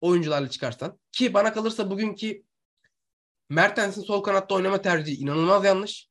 oyuncularla 0.00 0.50
çıkarsan 0.50 1.00
ki 1.12 1.34
bana 1.34 1.52
kalırsa 1.52 1.90
bugünkü 1.90 2.42
Mertens'in 3.48 4.02
sol 4.02 4.22
kanatta 4.22 4.54
oynama 4.54 4.82
tercihi 4.82 5.16
inanılmaz 5.16 5.64
yanlış. 5.64 6.09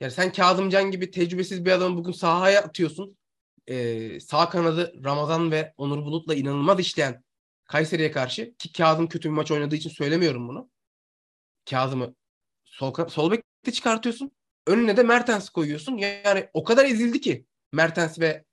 Yani 0.00 0.12
sen 0.12 0.32
Kazımcan 0.32 0.90
gibi 0.90 1.10
tecrübesiz 1.10 1.64
bir 1.64 1.72
adamı 1.72 1.96
bugün 1.96 2.12
sahaya 2.12 2.62
atıyorsun. 2.62 3.16
Ee, 3.68 4.20
sağ 4.20 4.48
kanadı 4.48 4.94
Ramazan 5.04 5.50
ve 5.50 5.74
Onur 5.76 6.04
Bulut'la 6.04 6.34
inanılmaz 6.34 6.80
işleyen 6.80 7.24
Kayseri'ye 7.64 8.10
karşı 8.10 8.54
ki 8.58 8.72
Kazım 8.72 9.08
kötü 9.08 9.28
bir 9.28 9.34
maç 9.34 9.50
oynadığı 9.50 9.76
için 9.76 9.90
söylemiyorum 9.90 10.48
bunu. 10.48 10.70
Kazım'ı 11.70 12.14
sol, 12.64 13.08
sol 13.08 13.30
bekte 13.30 13.72
çıkartıyorsun. 13.72 14.32
Önüne 14.66 14.96
de 14.96 15.02
Mertens 15.02 15.48
koyuyorsun. 15.48 15.96
Yani 15.96 16.48
o 16.54 16.64
kadar 16.64 16.84
ezildi 16.84 17.20
ki 17.20 17.46
Mertens 17.72 18.18
ve 18.20 18.44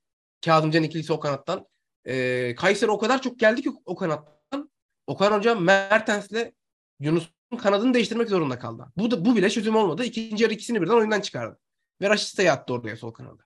Kazımcan 0.44 0.82
ikilisi 0.82 1.12
o 1.12 1.20
kanattan. 1.20 1.66
Ee, 2.06 2.54
Kayseri 2.54 2.90
o 2.90 2.98
kadar 2.98 3.22
çok 3.22 3.38
geldi 3.38 3.62
ki 3.62 3.70
o 3.84 3.96
kanattan. 3.96 4.70
Okan 5.06 5.32
Hoca 5.32 5.54
Mertens'le 5.54 6.52
Yunus'un 7.00 7.33
kanadını 7.58 7.94
değiştirmek 7.94 8.28
zorunda 8.28 8.58
kaldı. 8.58 8.92
Bu 8.96 9.10
da 9.10 9.24
bu 9.24 9.36
bile 9.36 9.50
çözüm 9.50 9.76
olmadı. 9.76 10.04
İkinci 10.04 10.42
yarı 10.42 10.54
ikisini 10.54 10.82
birden 10.82 10.94
oyundan 10.94 11.20
çıkardı. 11.20 11.58
Ve 12.00 12.10
Raşista'yı 12.10 12.52
attı 12.52 12.74
oraya 12.74 12.96
sol 12.96 13.10
kanada. 13.12 13.42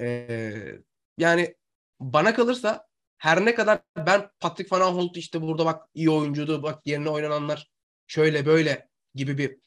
Ee, 0.00 0.78
yani 1.18 1.56
bana 2.00 2.34
kalırsa 2.34 2.86
her 3.18 3.44
ne 3.44 3.54
kadar 3.54 3.80
ben 3.96 4.30
Patrick 4.40 4.76
Van 4.76 4.80
Aanholt 4.80 5.16
işte 5.16 5.42
burada 5.42 5.64
bak 5.64 5.88
iyi 5.94 6.10
oyuncuydu 6.10 6.62
bak 6.62 6.86
yerine 6.86 7.10
oynananlar 7.10 7.70
şöyle 8.06 8.46
böyle 8.46 8.88
gibi 9.14 9.38
bir 9.38 9.58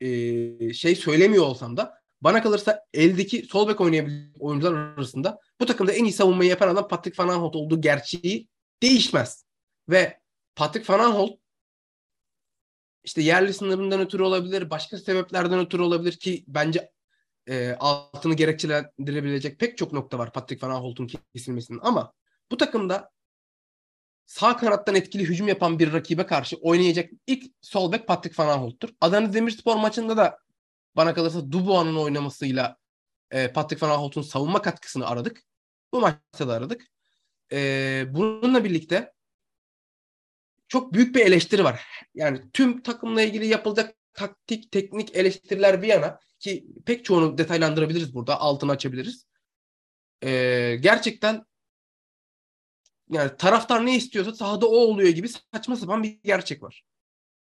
e, 0.00 0.72
şey 0.72 0.96
söylemiyor 0.96 1.44
olsam 1.44 1.76
da 1.76 2.02
bana 2.20 2.42
kalırsa 2.42 2.84
eldeki 2.94 3.42
sol 3.42 3.68
bek 3.68 3.80
oynayabilen 3.80 4.32
oyuncular 4.38 4.74
arasında 4.74 5.40
bu 5.60 5.66
takımda 5.66 5.92
en 5.92 6.04
iyi 6.04 6.12
savunmayı 6.12 6.50
yapan 6.50 6.68
adam 6.68 6.88
Patrick 6.88 7.22
Van 7.22 7.28
Aanholt 7.28 7.56
olduğu 7.56 7.80
gerçeği 7.80 8.48
değişmez. 8.82 9.44
Ve 9.88 10.20
Patrick 10.56 10.92
Van 10.92 10.98
Aanholt 10.98 11.38
işte 13.04 13.22
yerli 13.22 13.54
sınırından 13.54 14.00
ötürü 14.00 14.22
olabilir, 14.22 14.70
başka 14.70 14.98
sebeplerden 14.98 15.58
ötürü 15.58 15.82
olabilir 15.82 16.12
ki 16.12 16.44
bence 16.48 16.92
e, 17.48 17.76
altını 17.80 18.34
gerekçelendirebilecek 18.34 19.58
pek 19.60 19.78
çok 19.78 19.92
nokta 19.92 20.18
var 20.18 20.32
Patrick 20.32 20.66
Van 20.66 20.74
Aanholt'un 20.74 21.10
kesilmesinin 21.34 21.80
ama 21.82 22.12
bu 22.50 22.56
takımda 22.56 23.10
sağ 24.26 24.56
kanattan 24.56 24.94
etkili 24.94 25.24
hücum 25.24 25.48
yapan 25.48 25.78
bir 25.78 25.92
rakibe 25.92 26.26
karşı 26.26 26.56
oynayacak 26.56 27.10
ilk 27.26 27.44
sol 27.60 27.92
bek 27.92 28.06
Patrick 28.06 28.42
Van 28.42 28.48
Aanholt'tur. 28.48 28.88
Adana 29.00 29.32
Demirspor 29.32 29.76
maçında 29.76 30.16
da 30.16 30.38
bana 30.96 31.14
kalırsa 31.14 31.52
Dubois'un 31.52 31.96
oynamasıyla 31.96 32.76
e, 33.30 33.52
Patrick 33.52 33.86
Van 33.86 33.92
Aanholt'un 33.92 34.22
savunma 34.22 34.62
katkısını 34.62 35.06
aradık. 35.06 35.42
Bu 35.92 36.00
maçta 36.00 36.48
da 36.48 36.52
aradık. 36.52 36.86
E, 37.52 38.04
bununla 38.08 38.64
birlikte 38.64 39.13
çok 40.74 40.92
büyük 40.92 41.14
bir 41.14 41.26
eleştiri 41.26 41.64
var. 41.64 41.86
Yani 42.14 42.40
tüm 42.52 42.82
takımla 42.82 43.22
ilgili 43.22 43.46
yapılacak 43.46 43.94
taktik, 44.14 44.72
teknik 44.72 45.16
eleştiriler 45.16 45.82
bir 45.82 45.88
yana 45.88 46.20
ki 46.38 46.66
pek 46.86 47.04
çoğunu 47.04 47.38
detaylandırabiliriz 47.38 48.14
burada, 48.14 48.40
altını 48.40 48.72
açabiliriz. 48.72 49.26
Ee, 50.24 50.76
gerçekten 50.80 51.44
yani 53.10 53.36
taraftar 53.38 53.86
ne 53.86 53.96
istiyorsa 53.96 54.34
sahada 54.34 54.66
o 54.68 54.76
oluyor 54.76 55.08
gibi 55.08 55.28
saçma 55.52 55.76
sapan 55.76 56.02
bir 56.02 56.18
gerçek 56.24 56.62
var. 56.62 56.84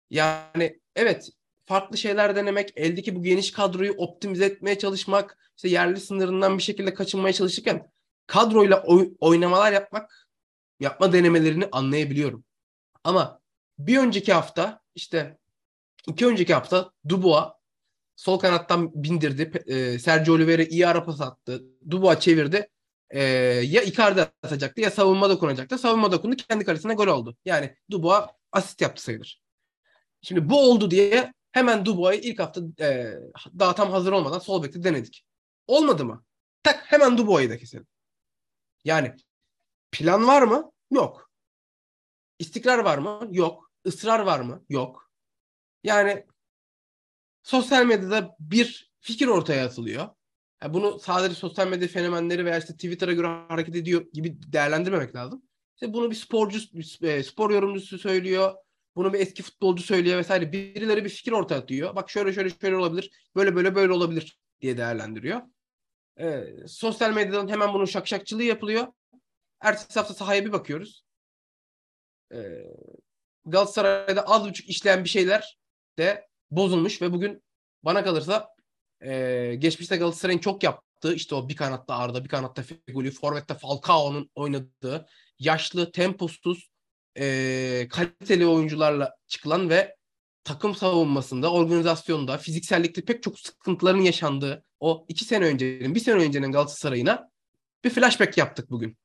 Yani 0.10 0.80
evet 0.96 1.30
farklı 1.66 1.98
şeyler 1.98 2.36
denemek, 2.36 2.74
eldeki 2.76 3.16
bu 3.16 3.24
geniş 3.24 3.52
kadroyu 3.52 3.94
optimize 3.94 4.46
etmeye 4.46 4.78
çalışmak, 4.80 5.38
işte 5.58 5.70
yerli 5.70 6.00
sınırından 6.00 6.58
bir 6.58 6.64
şekilde 6.64 6.94
kaçınmaya 6.94 7.34
çalışırken 7.34 7.92
kadroyla 8.28 8.84
oy- 8.84 9.14
oynamalar 9.20 9.72
yapmak, 9.72 10.28
yapma 10.80 11.14
denemelerini 11.14 11.70
anlayabiliyorum. 11.72 12.46
Ama 13.04 13.42
bir 13.80 13.98
önceki 13.98 14.34
hafta 14.34 14.82
işte 14.96 15.38
iki 16.08 16.28
önceki 16.28 16.54
hafta 16.54 16.92
Dubois 17.10 17.46
sol 18.16 18.40
kanattan 18.40 19.04
bindirdi. 19.04 19.64
E, 19.68 20.00
Sergio 20.00 20.34
Oliveira 20.34 20.64
iyi 20.64 20.88
ara 20.88 21.04
pas 21.04 21.22
attı. 21.22 21.64
Dubois 21.90 22.20
çevirdi. 22.20 22.70
E, 23.10 23.24
ya 23.24 23.82
Icardi 23.82 24.22
atacaktı 24.22 24.82
ya 24.82 24.92
savunma 24.92 25.30
dokunacaktı. 25.30 25.78
Savunma 25.78 26.12
dokundu. 26.12 26.36
Kendi 26.36 26.66
kalesine 26.66 26.94
gol 26.94 27.08
oldu. 27.08 27.38
Yani 27.46 27.76
Dubois 27.92 28.24
asist 28.52 28.82
yaptı 28.82 29.04
sayılır. 29.04 29.42
Şimdi 30.22 30.50
bu 30.50 30.70
oldu 30.70 30.92
diye 30.92 31.34
hemen 31.52 31.86
Dubois'ı 31.86 32.22
ilk 32.22 32.40
hafta 32.40 32.62
e, 32.80 33.14
daha 33.60 33.76
tam 33.76 33.92
hazır 33.92 34.12
olmadan 34.12 34.40
sol 34.40 34.64
bekte 34.64 34.84
denedik. 34.84 35.26
Olmadı 35.68 36.06
mı? 36.06 36.24
Tak 36.64 36.84
hemen 36.86 37.18
Dubois'ı 37.18 37.50
da 37.50 37.58
keselim. 37.58 37.88
Yani 38.84 39.16
plan 39.92 40.28
var 40.28 40.42
mı? 40.42 40.72
Yok. 40.92 41.31
İstikrar 42.42 42.80
var 42.80 42.98
mı? 42.98 43.28
Yok. 43.32 43.72
Israr 43.86 44.20
var 44.20 44.40
mı? 44.40 44.66
Yok. 44.70 45.12
Yani 45.84 46.26
sosyal 47.44 47.86
medyada 47.86 48.36
bir 48.40 48.92
fikir 49.00 49.28
ortaya 49.28 49.66
atılıyor. 49.66 50.10
Yani 50.64 50.74
bunu 50.74 51.00
sadece 51.00 51.36
sosyal 51.36 51.68
medya 51.68 51.88
fenomenleri 51.88 52.46
veya 52.46 52.58
işte 52.58 52.74
Twitter'a 52.74 53.14
göre 53.14 53.28
hareket 53.28 53.76
ediyor 53.76 54.06
gibi 54.14 54.38
değerlendirmemek 54.54 55.16
lazım. 55.16 55.44
İşte 55.76 55.94
bunu 55.94 56.12
bir 56.12 56.16
sporcu, 56.16 56.60
e, 57.02 57.24
spor 57.24 57.52
yorumcusu 57.52 57.98
söylüyor. 58.00 58.54
Bunu 58.96 59.14
bir 59.14 59.20
eski 59.20 59.44
futbolcu 59.44 59.84
söylüyor 59.84 60.18
vesaire. 60.18 60.52
Birileri 60.52 61.04
bir 61.04 61.10
fikir 61.10 61.32
ortaya 61.32 61.56
atıyor. 61.56 61.96
Bak 61.96 62.10
şöyle 62.10 62.34
şöyle 62.34 62.50
şöyle 62.50 62.76
olabilir. 62.76 63.12
Böyle 63.36 63.56
böyle 63.56 63.76
böyle 63.76 63.94
olabilir 63.94 64.40
diye 64.62 64.78
değerlendiriyor. 64.78 65.42
Ee, 66.20 66.44
sosyal 66.68 67.14
medyadan 67.14 67.48
hemen 67.48 67.74
bunun 67.74 67.86
şakşakçılığı 67.86 68.44
yapılıyor. 68.44 68.88
Ertesi 69.62 70.00
hafta 70.00 70.14
sahaya 70.14 70.46
bir 70.46 70.52
bakıyoruz. 70.52 71.11
Ee, 72.34 72.64
Galatasaray'da 73.46 74.22
az 74.22 74.46
buçuk 74.50 74.70
işleyen 74.70 75.04
bir 75.04 75.10
şeyler 75.10 75.58
de 75.98 76.28
bozulmuş 76.52 77.02
ve 77.02 77.14
bugün 77.14 77.44
bana 77.84 78.04
kalırsa 78.04 78.50
e, 79.04 79.56
geçmişte 79.60 79.98
Galatasaray'ın 79.98 80.40
çok 80.40 80.64
yaptığı 80.64 81.14
işte 81.14 81.36
o 81.36 81.50
bir 81.50 81.56
kanatta 81.56 81.96
Arda, 81.96 82.24
bir 82.24 82.30
kanatta 82.30 82.64
Feguli, 82.64 83.12
Forvet'te 83.12 83.54
Falcao'nun 83.54 84.30
oynadığı 84.36 85.06
yaşlı, 85.40 85.92
temposuz, 85.92 86.70
e, 87.18 87.88
kaliteli 87.90 88.46
oyuncularla 88.46 89.16
çıkılan 89.28 89.70
ve 89.70 89.96
takım 90.44 90.76
savunmasında, 90.76 91.52
organizasyonda, 91.52 92.38
fiziksellikte 92.38 93.02
pek 93.02 93.24
çok 93.24 93.40
sıkıntıların 93.40 94.02
yaşandığı 94.02 94.64
o 94.80 95.06
iki 95.08 95.26
sene 95.26 95.46
öncenin, 95.46 95.96
bir 95.96 96.00
sene 96.00 96.16
öncenin 96.16 96.52
Galatasaray'ına 96.52 97.32
bir 97.84 97.90
flashback 97.90 98.38
yaptık 98.38 98.72
bugün. 98.72 98.98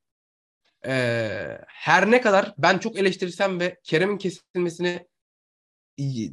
Ee, 0.86 1.58
her 1.66 2.10
ne 2.10 2.20
kadar 2.20 2.54
ben 2.58 2.78
çok 2.78 2.98
eleştirsem 2.98 3.60
ve 3.60 3.80
Kerem'in 3.82 4.18
kesilmesini 4.18 5.06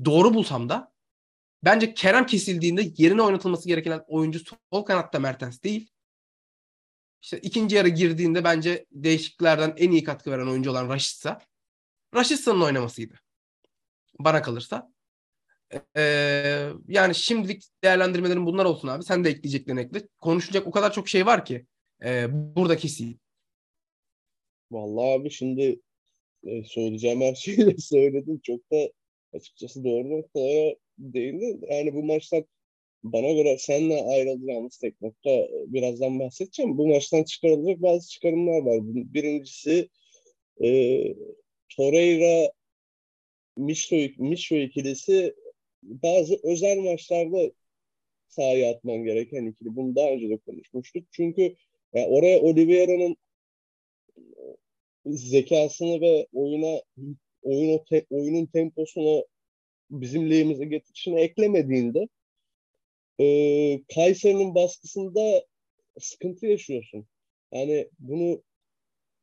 doğru 0.06 0.34
bulsam 0.34 0.70
da 0.70 0.94
bence 1.64 1.94
Kerem 1.94 2.26
kesildiğinde 2.26 2.92
yerine 2.98 3.22
oynatılması 3.22 3.68
gereken 3.68 4.04
oyuncu 4.08 4.40
sol 4.74 4.84
kanatta 4.84 5.20
Mertens 5.20 5.64
değil. 5.64 5.90
İşte 7.22 7.40
ikinci 7.40 7.76
yarı 7.76 7.90
girdiğinde 7.90 8.44
bence 8.44 8.86
değişikliklerden 8.92 9.74
en 9.78 9.92
iyi 9.92 10.04
katkı 10.04 10.32
veren 10.32 10.48
oyuncu 10.48 10.72
olan 10.72 10.90
Raşitsa. 10.90 11.42
Raşitsa'nın 12.16 12.62
oynamasıydı. 12.62 13.20
Bana 14.20 14.42
kalırsa. 14.42 14.94
Ee, 15.98 16.70
yani 16.88 17.16
şimdilik 17.16 17.64
değerlendirmelerim 17.84 18.46
bunlar 18.46 18.66
olsun 18.66 18.88
abi. 18.88 19.04
Sen 19.04 19.24
de 19.24 19.30
ekleyeceklerini 19.30 19.82
ekle. 19.82 20.08
Konuşulacak 20.20 20.68
o 20.68 20.72
kadar 20.72 20.94
çok 20.94 21.10
şey 21.10 21.26
var 21.26 21.46
ki. 21.46 21.66
E, 22.04 22.28
burada 22.32 22.78
keseyim. 22.78 23.20
Vallahi 24.74 25.08
abi 25.22 25.30
şimdi 25.30 25.82
e, 26.48 26.64
söyleyeceğim 26.64 27.22
her 27.22 27.36
şeyi 27.36 27.58
de 27.58 27.78
söyledin. 27.78 28.40
Çok 28.44 28.72
da 28.72 28.92
açıkçası 29.34 29.84
doğru 29.84 30.10
noktalara 30.10 30.76
değindin. 30.98 31.62
Yani 31.72 31.94
bu 31.94 32.04
maçtan 32.04 32.46
bana 33.04 33.32
göre 33.32 33.58
seninle 33.60 34.04
ayrılacağımız 34.04 34.78
tek 34.78 35.02
nokta 35.02 35.30
e, 35.30 35.50
birazdan 35.68 36.20
bahsedeceğim. 36.20 36.78
Bu 36.78 36.88
maçtan 36.88 37.24
çıkarılacak 37.24 37.82
bazı 37.82 38.10
çıkarımlar 38.10 38.62
var. 38.62 38.80
Birincisi 38.86 39.90
e, 40.64 40.70
Torreira 41.70 42.52
Mişo, 43.58 43.96
Mişo 44.18 44.56
ikilisi 44.56 45.36
bazı 45.84 46.40
özel 46.44 46.78
maçlarda 46.78 47.52
sahaya 48.28 48.72
atman 48.72 49.04
gereken 49.04 49.46
ikili. 49.46 49.76
Bunu 49.76 49.96
daha 49.96 50.10
önce 50.10 50.30
de 50.30 50.38
konuşmuştuk. 50.38 51.08
Çünkü 51.12 51.56
yani 51.94 52.08
oraya 52.08 52.42
Oliveira'nın 52.42 53.18
zekasını 55.06 56.02
ve 56.02 56.28
oyuna 56.34 56.82
oyun 57.44 57.78
te, 57.78 58.06
oyunun 58.10 58.46
temposunu 58.46 59.26
bizim 59.92 60.30
lehimize 60.30 60.66
getirişini 60.66 61.20
eklemediğinde 61.20 62.08
e, 63.20 63.26
Kayseri'nin 63.96 64.56
baskısında 64.56 65.46
sıkıntı 66.00 66.46
yaşıyorsun. 66.46 67.06
Yani 67.52 67.90
bunu 68.00 68.44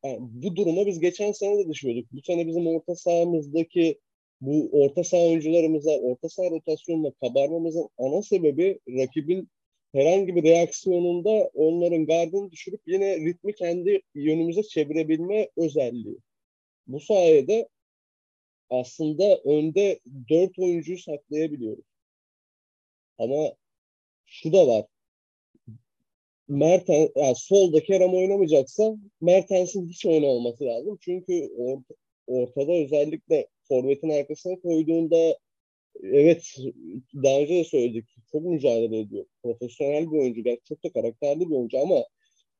yani 0.03 0.17
bu 0.21 0.55
duruma 0.55 0.85
biz 0.85 0.99
geçen 0.99 1.31
sene 1.31 1.57
de 1.57 1.69
düşüyorduk. 1.69 2.11
Bu 2.11 2.21
sene 2.21 2.47
bizim 2.47 2.67
orta 2.67 2.95
sahamızdaki 2.95 3.99
bu 4.41 4.69
orta 4.71 5.03
saha 5.03 5.21
oyuncularımıza, 5.21 5.91
orta 5.91 6.29
saha 6.29 6.51
rotasyonuna 6.51 7.11
kabarmamızın 7.11 7.89
ana 7.97 8.21
sebebi 8.21 8.79
rakibin 8.87 9.49
herhangi 9.93 10.35
bir 10.35 10.43
reaksiyonunda 10.43 11.51
onların 11.53 12.05
gardını 12.05 12.51
düşürüp 12.51 12.81
yine 12.87 13.19
ritmi 13.19 13.55
kendi 13.55 14.01
yönümüze 14.15 14.63
çevirebilme 14.63 15.49
özelliği. 15.57 16.17
Bu 16.87 16.99
sayede 16.99 17.67
aslında 18.69 19.37
önde 19.37 19.99
dört 20.29 20.59
oyuncuyu 20.59 20.97
saklayabiliyoruz. 20.97 21.85
Ama 23.17 23.55
şu 24.25 24.53
da 24.53 24.67
var. 24.67 24.85
Mertens, 26.47 27.09
yani 27.15 27.35
solda 27.35 27.83
Kerem 27.83 28.13
oynamayacaksa 28.13 28.95
Mertens'in 29.21 29.89
hiç 29.89 30.05
oynamaması 30.05 30.65
lazım. 30.65 30.97
Çünkü 31.01 31.49
orta, 31.57 31.93
ortada 32.27 32.71
özellikle 32.71 33.47
forvetin 33.63 34.09
arkasına 34.09 34.59
koyduğunda 34.59 35.37
evet 36.03 36.55
daha 37.23 37.39
önce 37.39 37.55
de 37.55 37.63
söyledik. 37.63 38.05
Çok 38.31 38.43
mücadele 38.43 38.99
ediyor. 38.99 39.25
Profesyonel 39.43 40.11
bir 40.11 40.17
oyuncu. 40.17 40.43
Çok 40.67 40.83
da 40.83 40.91
karakterli 40.91 41.49
bir 41.49 41.55
oyuncu 41.55 41.79
ama 41.79 42.05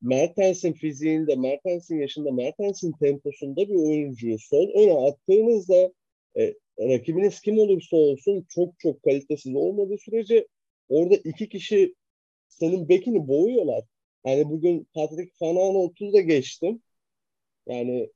Mertens'in 0.02 0.74
fiziğinde, 0.74 1.36
Mertens'in 1.36 2.00
yaşında, 2.00 2.32
Mertens'in 2.32 2.91
temposunda 2.91 3.70
bir 3.70 3.76
oyuncuyu 3.76 4.39
sol 4.39 4.70
öne 4.70 4.94
attığınızda 4.94 5.94
e, 6.38 6.54
rakibiniz 6.80 7.41
kim 7.41 7.60
olursa 7.60 7.98
olsun 7.98 8.46
çok 8.50 8.80
çok 8.80 9.04
kalitesiz 9.04 9.56
olmadığı 9.56 9.98
sürece 9.98 10.48
orada 10.89 11.15
iki 11.15 11.50
kişi 11.50 11.96
senin 12.48 12.89
bekini 12.89 13.28
boğuyorlar. 13.28 13.84
Yani 14.26 14.50
bugün 14.50 14.88
Patrick 14.94 15.32
Van 15.41 15.56
Aanholt'u 15.56 16.13
da 16.13 16.22
geçtim. 16.22 16.82
Yani 17.67 18.10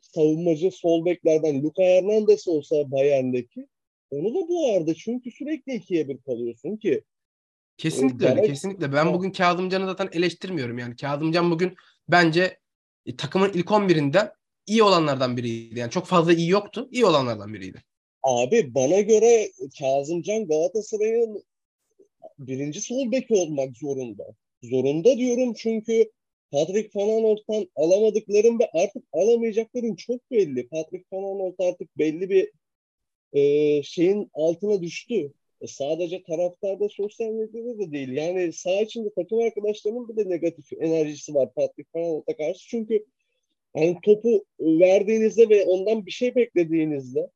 savunmacı 0.00 0.70
sol 0.70 1.04
beklerden 1.04 1.62
Luka 1.62 1.82
Hernandez 1.82 2.48
olsa 2.48 2.90
Bayern'deki 2.90 3.66
onu 4.10 4.34
da 4.34 4.48
boğardı. 4.48 4.94
Çünkü 4.94 5.30
sürekli 5.30 5.74
ikiye 5.74 6.08
bir 6.08 6.18
kalıyorsun 6.18 6.76
ki 6.76 7.02
Kesinlikle 7.78 8.28
öyle, 8.28 8.42
kesinlikle. 8.42 8.92
Ben 8.92 9.12
bugün 9.12 9.30
Kazımcan'ı 9.30 9.86
zaten 9.86 10.08
eleştirmiyorum 10.12 10.78
yani. 10.78 10.96
Kazımcan 10.96 11.50
bugün 11.50 11.74
bence 12.08 12.58
e, 13.06 13.16
takımın 13.16 13.52
ilk 13.52 13.66
11'inde 13.66 14.32
iyi 14.66 14.82
olanlardan 14.82 15.36
biriydi. 15.36 15.78
Yani 15.78 15.90
çok 15.90 16.06
fazla 16.06 16.32
iyi 16.32 16.48
yoktu. 16.48 16.88
iyi 16.90 17.06
olanlardan 17.06 17.54
biriydi. 17.54 17.82
Abi 18.22 18.74
bana 18.74 19.00
göre 19.00 19.50
Kazımcan 19.78 20.46
Galatasaray'ın 20.48 21.44
birinci 22.38 22.80
sol 22.80 23.12
beki 23.12 23.34
olmak 23.34 23.76
zorunda. 23.76 24.24
Zorunda 24.62 25.16
diyorum 25.16 25.54
çünkü 25.56 26.10
Patrick 26.50 26.90
Van 26.94 27.08
Aanholt'tan 27.08 27.68
alamadıklarım 27.76 28.58
ve 28.60 28.70
artık 28.72 29.04
alamayacakların 29.12 29.94
çok 29.94 30.30
belli. 30.30 30.68
Patrick 30.68 31.04
Van 31.12 31.22
Aanholt 31.22 31.60
artık 31.60 31.98
belli 31.98 32.30
bir 32.30 32.50
e, 33.32 33.82
şeyin 33.82 34.30
altına 34.34 34.82
düştü. 34.82 35.32
E, 35.60 35.66
sadece 35.66 36.22
taraftarda 36.22 36.88
sosyal 36.88 37.30
medyada 37.30 37.78
da 37.78 37.92
değil. 37.92 38.08
Yani 38.08 38.52
sağ 38.52 38.80
içinde 38.80 39.10
takım 39.14 39.38
arkadaşlarının 39.38 40.08
bile 40.08 40.30
negatif 40.30 40.72
enerjisi 40.80 41.34
var 41.34 41.54
Patrick 41.54 41.90
Aanholt'a 41.94 42.36
karşı. 42.36 42.68
Çünkü 42.68 43.06
yani 43.76 43.96
topu 44.02 44.44
verdiğinizde 44.60 45.48
ve 45.48 45.64
ondan 45.64 46.06
bir 46.06 46.10
şey 46.10 46.34
beklediğinizde 46.34 47.30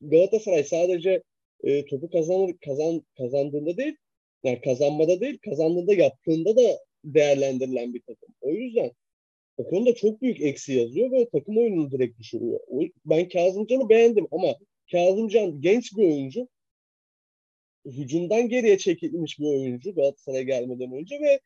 Galatasaray 0.00 0.64
sadece 0.64 1.22
e, 1.64 1.86
topu 1.86 2.10
kazanır, 2.10 2.54
kazan, 2.64 3.02
kazandığında 3.18 3.76
değil, 3.76 3.96
yani 4.44 4.60
kazanmada 4.60 5.20
değil, 5.20 5.38
kazandığında 5.44 5.94
yaptığında 5.94 6.56
da 6.56 6.78
değerlendirilen 7.04 7.94
bir 7.94 8.00
takım. 8.00 8.34
O 8.40 8.50
yüzden 8.50 8.92
o 9.56 9.68
konuda 9.68 9.94
çok 9.94 10.22
büyük 10.22 10.40
eksi 10.40 10.72
yazıyor 10.72 11.12
ve 11.12 11.28
takım 11.28 11.58
oyununu 11.58 11.90
direkt 11.90 12.18
düşürüyor. 12.18 12.60
Ben 13.04 13.28
Kazımcan'ı 13.28 13.88
beğendim 13.88 14.26
ama 14.30 14.56
Kazımcan 14.92 15.60
genç 15.60 15.96
bir 15.96 16.02
oyuncu. 16.02 16.48
Hücumdan 17.86 18.48
geriye 18.48 18.78
çekilmiş 18.78 19.38
bir 19.38 19.46
oyuncu 19.46 19.94
Galatasaray'a 19.94 20.42
gelmeden 20.42 20.92
önce 20.92 21.20
ve 21.20 21.40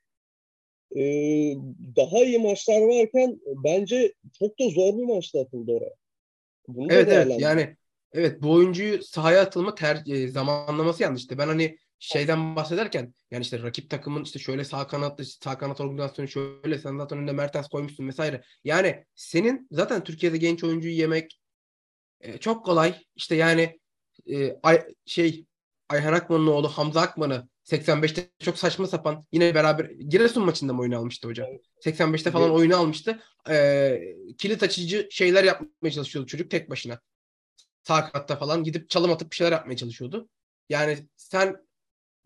e, 1.00 1.02
daha 1.96 2.24
iyi 2.24 2.38
maçlar 2.38 2.80
varken 2.80 3.40
bence 3.64 4.14
çok 4.38 4.58
da 4.58 4.68
zor 4.68 4.98
bir 4.98 5.04
maçta 5.04 5.40
atıldı 5.40 5.72
oraya. 5.72 5.94
Bunu 6.68 6.92
evet 6.92 7.08
evet 7.08 7.40
yani 7.40 7.76
evet 8.12 8.42
bu 8.42 8.52
oyuncuyu 8.52 9.02
sahaya 9.02 9.42
atılma 9.42 9.74
ter, 9.74 10.02
e, 10.06 10.28
zamanlaması 10.28 11.02
yanlış. 11.02 11.22
İşte 11.22 11.38
ben 11.38 11.46
hani 11.46 11.78
şeyden 11.98 12.56
bahsederken 12.56 13.14
yani 13.30 13.42
işte 13.42 13.62
rakip 13.62 13.90
takımın 13.90 14.24
işte 14.24 14.38
şöyle 14.38 14.64
sağ 14.64 14.86
kanatlı 14.86 15.24
sağ 15.24 15.58
kanat 15.58 15.80
organizasyonu 15.80 16.28
şöyle 16.28 16.78
sen 16.78 16.98
zaten 16.98 17.18
önünde 17.18 17.32
Mertens 17.32 17.68
koymuşsun 17.68 18.08
vesaire. 18.08 18.42
Yani 18.64 19.04
senin 19.14 19.68
zaten 19.70 20.04
Türkiye'de 20.04 20.36
genç 20.36 20.64
oyuncuyu 20.64 20.94
yemek 20.94 21.40
e, 22.20 22.38
çok 22.38 22.64
kolay. 22.64 22.94
İşte 23.16 23.34
yani 23.34 23.80
e, 24.26 24.56
ay, 24.62 24.84
şey 25.06 25.46
Ayhan 25.88 26.12
Akman'ın 26.12 26.46
oğlu 26.46 26.68
Hamza 26.68 27.00
Akman'ı 27.00 27.48
85'te 27.64 28.30
çok 28.38 28.58
saçma 28.58 28.86
sapan 28.86 29.24
yine 29.32 29.54
beraber 29.54 29.84
Giresun 29.84 30.44
maçında 30.44 30.72
mı 30.72 30.80
oyunu 30.80 30.98
almıştı 30.98 31.28
hocam? 31.28 31.48
85'te 31.84 32.30
falan 32.30 32.46
evet. 32.46 32.56
oyunu 32.58 32.76
almıştı. 32.76 33.22
E, 33.50 33.98
kilit 34.38 34.62
açıcı 34.62 35.08
şeyler 35.10 35.44
yapmaya 35.44 35.90
çalışıyordu 35.90 36.28
çocuk 36.28 36.50
tek 36.50 36.70
başına. 36.70 37.00
Sağ 37.82 38.12
katta 38.12 38.36
falan 38.36 38.64
gidip 38.64 38.90
çalım 38.90 39.10
atıp 39.12 39.30
bir 39.30 39.36
şeyler 39.36 39.52
yapmaya 39.52 39.76
çalışıyordu. 39.76 40.28
Yani 40.68 40.98
sen 41.16 41.56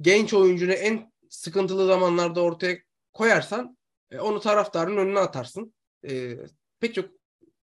genç 0.00 0.34
oyuncunu 0.34 0.72
en 0.72 1.12
sıkıntılı 1.28 1.86
zamanlarda 1.86 2.42
ortaya 2.42 2.78
koyarsan 3.12 3.78
e, 4.10 4.20
onu 4.20 4.40
taraftarın 4.40 4.96
önüne 4.96 5.18
atarsın. 5.18 5.74
E, 6.08 6.36
pek 6.80 6.94
çok 6.94 7.10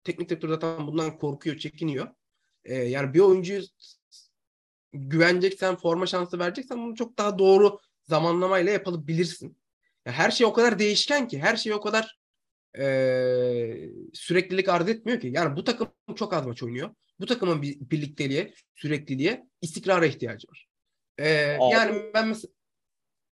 teknik 0.05 0.31
direktör 0.31 0.49
zaten 0.49 0.87
bundan 0.87 1.19
korkuyor, 1.19 1.59
çekiniyor. 1.59 2.09
E, 2.67 2.75
yani 2.75 3.15
bir 3.15 3.21
oyuncuyu 3.21 3.63
güveneceksen, 4.93 5.77
forma 5.77 6.07
şansı 6.07 6.39
vereceksen 6.39 6.79
bunu 6.79 6.95
çok 6.95 7.19
daha 7.19 7.39
doğru 7.39 7.79
zamanlamayla 8.03 8.73
yapabilirsin. 8.73 9.59
Ya 10.07 10.13
her 10.13 10.31
şey 10.31 10.47
o 10.47 10.53
kadar 10.53 10.79
değişken 10.79 11.29
ki, 11.29 11.39
her 11.39 11.57
şey 11.57 11.75
o 11.75 11.81
kadar 11.81 12.19
e, 12.79 12.87
süreklilik 14.13 14.69
arz 14.69 14.89
etmiyor 14.89 15.21
ki. 15.21 15.31
Yani 15.35 15.57
bu 15.57 15.65
takım 15.65 15.89
çok 16.17 16.33
az 16.33 16.47
maç 16.47 16.63
oynuyor. 16.63 16.91
Bu 17.21 17.27
takımın 17.27 17.63
bir 17.63 17.81
birlikteliğe, 17.81 18.55
sürekliliğe, 18.75 19.47
istikrara 19.63 20.07
ihtiyacı 20.07 20.49
var. 20.49 20.69
Ee, 21.19 21.29
yani 21.73 22.03
ben 22.15 22.29
mesela 22.29 22.53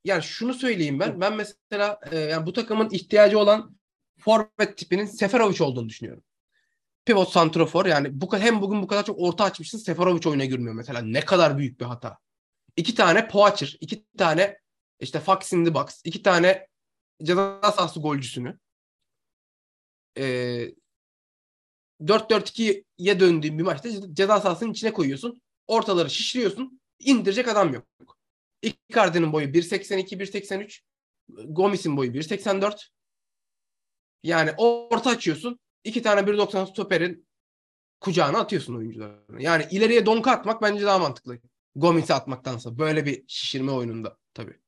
yani 0.05 0.23
şunu 0.23 0.55
söyleyeyim 0.55 1.01
ben. 1.01 1.21
Ben 1.21 1.37
mesela 1.37 2.01
e, 2.11 2.19
yani 2.19 2.47
bu 2.47 2.53
takımın 2.53 2.91
ihtiyacı 2.91 3.39
olan 3.39 3.77
forvet 4.19 4.77
tipinin 4.77 5.05
Seferovic 5.05 5.65
olduğunu 5.65 5.89
düşünüyorum. 5.89 6.23
Pivot 7.05 7.29
santrofor 7.29 7.87
yani 7.87 8.21
bu 8.21 8.39
hem 8.39 8.63
bugün 8.63 8.83
bu 8.83 8.87
kadar 8.87 9.05
çok 9.05 9.19
orta 9.21 9.45
açmışsın 9.45 9.79
Seferovic 9.79 10.29
oyuna 10.29 10.45
girmiyor 10.45 10.75
mesela. 10.75 11.01
Ne 11.01 11.21
kadar 11.21 11.59
büyük 11.59 11.81
bir 11.81 11.85
hata. 11.85 12.19
İki 12.77 12.95
tane 12.95 13.29
Poacher, 13.29 13.77
iki 13.81 14.05
tane 14.19 14.59
işte 15.01 15.21
Fox 15.21 15.53
in 15.53 15.65
the 15.65 15.75
box, 15.75 16.01
iki 16.05 16.23
tane 16.23 16.67
ceza 17.23 17.61
sahası 17.63 18.01
golcüsünü 18.01 18.59
e, 20.19 20.25
4-4-2'ye 22.01 23.21
döndüğün 23.21 23.59
bir 23.59 23.63
maçta 23.63 24.15
ceza 24.15 24.41
sahasının 24.41 24.73
içine 24.73 24.93
koyuyorsun. 24.93 25.43
Ortaları 25.67 26.11
şişiriyorsun 26.11 26.81
indirecek 26.99 27.49
adam 27.49 27.75
yok. 27.75 27.87
Icardi'nin 28.63 29.33
boyu 29.33 29.47
1.82, 29.47 30.19
1.83. 30.19 30.81
Gomis'in 31.49 31.97
boyu 31.97 32.13
1.84. 32.13 32.89
Yani 34.23 34.53
orta 34.57 35.11
açıyorsun. 35.11 35.61
İki 35.85 36.03
tane 36.03 36.21
1.90 36.21 36.67
stoperin 36.67 37.27
kucağına 38.01 38.39
atıyorsun 38.39 38.75
oyuncularını. 38.75 39.43
Yani 39.43 39.65
ileriye 39.71 40.07
donka 40.07 40.31
atmak 40.31 40.63
bence 40.63 40.85
daha 40.85 40.99
mantıklı. 40.99 41.39
Gomis'i 41.77 42.15
atmaktansa. 42.15 42.79
Böyle 42.79 43.07
bir 43.07 43.25
şişirme 43.27 43.73
oyununda 43.73 44.19
tabii. 44.35 44.61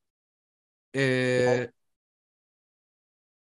Ee, 0.95 1.69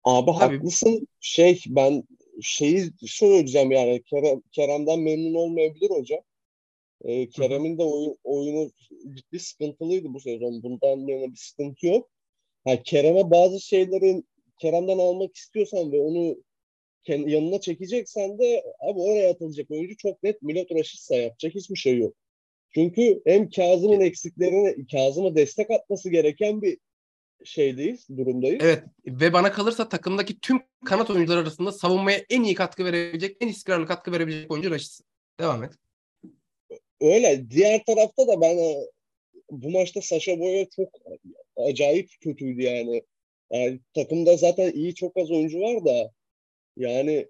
Abi 0.05 0.31
tabii. 0.39 0.57
haklısın. 0.57 1.09
Şey 1.21 1.63
ben 1.67 2.05
şeyi 2.43 2.91
söyleyeceğim 3.07 3.71
yani 3.71 4.03
Kerem, 4.03 4.43
Kerem'den 4.53 5.01
memnun 5.01 5.35
olmayabilir 5.35 5.91
hocam. 5.91 6.21
E, 7.05 7.29
Kerem'in 7.29 7.79
de 7.79 7.83
oyun, 7.83 8.19
oyunu 8.25 8.71
ciddi 9.15 9.39
sıkıntılıydı 9.39 10.15
bu 10.15 10.21
sezon. 10.21 10.63
Bundan 10.63 11.07
yana 11.07 11.33
bir 11.33 11.37
sıkıntı 11.37 11.87
yok. 11.87 12.11
Ha, 12.65 12.83
Kerem'e 12.83 13.31
bazı 13.31 13.61
şeylerin 13.61 14.29
Kerem'den 14.59 14.99
almak 14.99 15.37
istiyorsan 15.37 15.93
ve 15.93 16.01
onu 16.01 16.37
yanına 17.09 17.61
çekeceksen 17.61 18.39
de 18.39 18.65
abi 18.81 19.01
oraya 19.01 19.31
atılacak 19.31 19.71
oyuncu 19.71 19.97
çok 19.97 20.23
net 20.23 20.43
Milot 20.43 20.73
Raşitsa 20.73 21.17
yapacak 21.17 21.55
hiçbir 21.55 21.77
şey 21.77 21.99
yok. 21.99 22.15
Çünkü 22.75 23.23
hem 23.27 23.51
Kazım'ın 23.51 24.01
eksiklerini 24.01 24.87
Kazım'a 24.87 25.35
destek 25.35 25.71
atması 25.71 26.11
gereken 26.11 26.63
bir 26.63 26.79
şeydeyiz, 27.45 28.09
durumdayız. 28.09 28.59
Evet 28.63 28.85
ve 29.07 29.33
bana 29.33 29.53
kalırsa 29.53 29.89
takımdaki 29.89 30.41
tüm 30.41 30.61
kanat 30.85 31.11
oyuncular 31.11 31.39
arasında 31.39 31.73
savunmaya 31.73 32.25
en 32.31 32.43
iyi 32.43 32.55
katkı 32.55 32.85
verebilecek, 32.85 33.37
en 33.41 33.49
istikrarlı 33.49 33.87
katkı 33.87 34.13
verebilecek 34.13 34.51
oyuncu 34.51 34.71
Raşitsa. 34.71 35.05
Devam 35.41 35.65
et. 35.65 35.73
Öyle. 37.01 37.51
Diğer 37.51 37.85
tarafta 37.85 38.29
da 38.29 38.41
ben 38.41 38.59
e, 38.59 38.77
bu 39.51 39.71
maçta 39.71 40.01
Sasha 40.01 40.39
Boya 40.39 40.67
çok 40.77 40.89
acayip 41.57 42.11
kötüydü 42.21 42.63
yani. 42.63 43.03
yani. 43.51 43.81
Takımda 43.95 44.37
zaten 44.37 44.73
iyi 44.73 44.95
çok 44.95 45.17
az 45.17 45.31
oyuncu 45.31 45.61
var 45.61 45.85
da 45.85 46.13
yani 46.77 47.29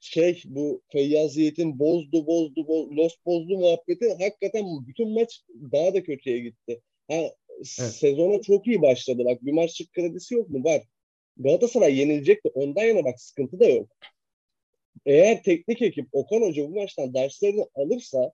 şey 0.00 0.42
bu 0.44 0.82
Feyyaz 0.92 1.36
Yiğit'in 1.36 1.78
bozdu 1.78 2.26
bozdu 2.26 2.68
boz, 2.68 2.90
los 2.90 3.14
bozdu 3.26 3.58
muhabbeti 3.58 4.08
hakikaten 4.08 4.64
bütün 4.86 5.08
maç 5.14 5.42
daha 5.72 5.94
da 5.94 6.02
kötüye 6.02 6.38
gitti. 6.38 6.82
Ha, 7.08 7.14
evet. 7.14 7.34
Sezona 7.66 8.42
çok 8.42 8.66
iyi 8.66 8.82
başladı. 8.82 9.24
Bak 9.24 9.44
bir 9.44 9.52
maçlık 9.52 9.92
kredisi 9.92 10.34
yok 10.34 10.50
mu? 10.50 10.64
Var. 10.64 10.82
Galatasaray 11.36 11.98
yenilecek 11.98 12.44
de 12.44 12.48
ondan 12.48 12.84
yana 12.84 13.04
bak 13.04 13.20
sıkıntı 13.20 13.60
da 13.60 13.68
yok. 13.68 13.88
Eğer 15.06 15.42
teknik 15.42 15.82
ekip 15.82 16.08
Okan 16.12 16.40
Hoca 16.40 16.62
bu 16.62 16.74
maçtan 16.74 17.14
derslerini 17.14 17.66
alırsa 17.74 18.32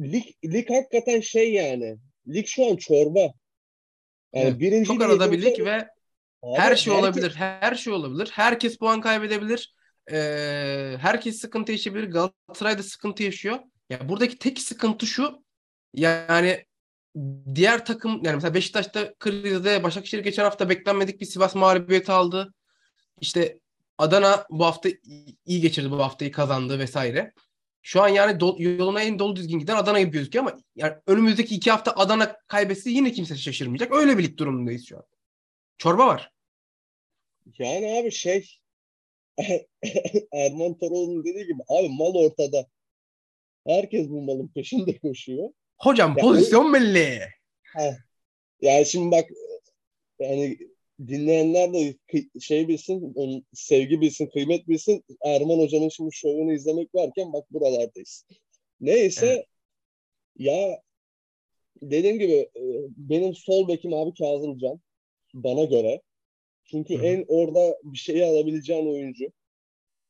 lig, 0.00 0.24
lig 0.44 0.70
hakikaten 0.70 1.20
şey 1.20 1.52
yani. 1.52 1.96
Lig 2.28 2.46
şu 2.46 2.66
an 2.66 2.76
çorba. 2.76 3.20
Yani 3.20 3.34
Evet, 4.32 4.60
birinci 4.60 4.86
Çok 4.86 5.02
arada 5.02 5.32
bir 5.32 5.42
lig 5.42 5.64
ve 5.64 5.88
Abi 6.42 6.58
her 6.60 6.76
şey 6.76 6.92
herkes- 6.94 7.08
olabilir. 7.08 7.34
Her 7.36 7.74
şey 7.74 7.92
olabilir. 7.92 8.30
Herkes 8.32 8.78
puan 8.78 9.00
kaybedebilir. 9.00 9.74
Ee, 10.12 10.96
herkes 11.00 11.40
sıkıntı 11.40 11.72
yaşayabilir. 11.72 12.10
Galatasaray 12.10 12.78
da 12.78 12.82
sıkıntı 12.82 13.22
yaşıyor. 13.22 13.58
Ya 13.90 14.08
buradaki 14.08 14.38
tek 14.38 14.58
sıkıntı 14.60 15.06
şu. 15.06 15.44
Yani 15.94 16.64
diğer 17.54 17.84
takım 17.86 18.20
yani 18.24 18.34
mesela 18.34 18.54
Beşiktaş'ta 18.54 19.14
krizde 19.14 19.82
Başakşehir 19.82 20.22
geçen 20.22 20.44
hafta 20.44 20.68
beklenmedik 20.68 21.20
bir 21.20 21.26
Sivas 21.26 21.54
mağlubiyeti 21.54 22.12
aldı. 22.12 22.54
İşte 23.20 23.58
Adana 23.98 24.46
bu 24.50 24.64
hafta 24.66 24.88
iyi- 25.46 25.60
geçirdi 25.60 25.90
bu 25.90 25.98
haftayı 25.98 26.32
kazandı 26.32 26.78
vesaire. 26.78 27.32
Şu 27.82 28.02
an 28.02 28.08
yani 28.08 28.32
do- 28.32 28.76
yoluna 28.78 29.02
en 29.02 29.18
dolu 29.18 29.36
düzgün 29.36 29.58
giden 29.58 29.76
Adana 29.76 30.00
gibi 30.00 30.10
gözüküyor 30.10 30.44
ama 30.46 30.56
yani 30.76 30.94
önümüzdeki 31.06 31.54
iki 31.54 31.70
hafta 31.70 31.92
Adana 31.92 32.36
kaybetse 32.48 32.90
yine 32.90 33.12
kimse 33.12 33.36
şaşırmayacak. 33.36 33.94
Öyle 33.94 34.18
bir 34.18 34.22
lig 34.24 34.36
durumundayız 34.38 34.86
şu 34.86 34.96
an. 34.96 35.02
Çorba 35.80 36.06
var. 36.06 36.32
Yani 37.58 38.00
abi 38.00 38.10
şey 38.10 38.48
Erman 40.32 40.78
Toroğlu'nun 40.78 41.24
dediği 41.24 41.46
gibi 41.46 41.62
abi 41.68 41.88
mal 41.88 42.14
ortada. 42.14 42.66
Herkes 43.66 44.08
bu 44.08 44.22
malın 44.22 44.48
peşinde 44.48 44.98
koşuyor. 44.98 45.50
Hocam 45.78 46.14
Ya 46.18 46.24
pozisyon 46.24 46.74
belli. 46.74 47.20
Yani 48.60 48.86
şimdi 48.86 49.10
bak 49.10 49.30
yani 50.18 50.58
dinleyenler 51.06 51.72
de 51.72 51.96
şey 52.40 52.68
bilsin, 52.68 53.12
onun 53.14 53.46
sevgi 53.52 54.00
bilsin, 54.00 54.26
kıymet 54.26 54.68
bilsin. 54.68 55.04
Erman 55.24 55.58
Hoca'nın 55.58 55.88
şimdi 55.88 56.10
şovunu 56.12 56.52
izlemek 56.52 56.94
varken 56.94 57.32
bak 57.32 57.52
buralardayız. 57.52 58.26
Neyse 58.80 59.26
Evet. 59.26 59.46
ya 60.36 60.82
dediğim 61.82 62.18
gibi 62.18 62.32
e, 62.32 62.62
benim 62.96 63.34
sol 63.34 63.68
bekim 63.68 63.94
abi 63.94 64.14
Kazımcan 64.14 64.80
bana 65.34 65.64
göre. 65.64 66.00
Çünkü 66.64 66.94
Hı 66.98 67.02
en 67.06 67.24
orada 67.28 67.76
bir 67.84 67.98
şeyi 67.98 68.24
alabileceğin 68.24 68.86
oyuncu. 68.86 69.32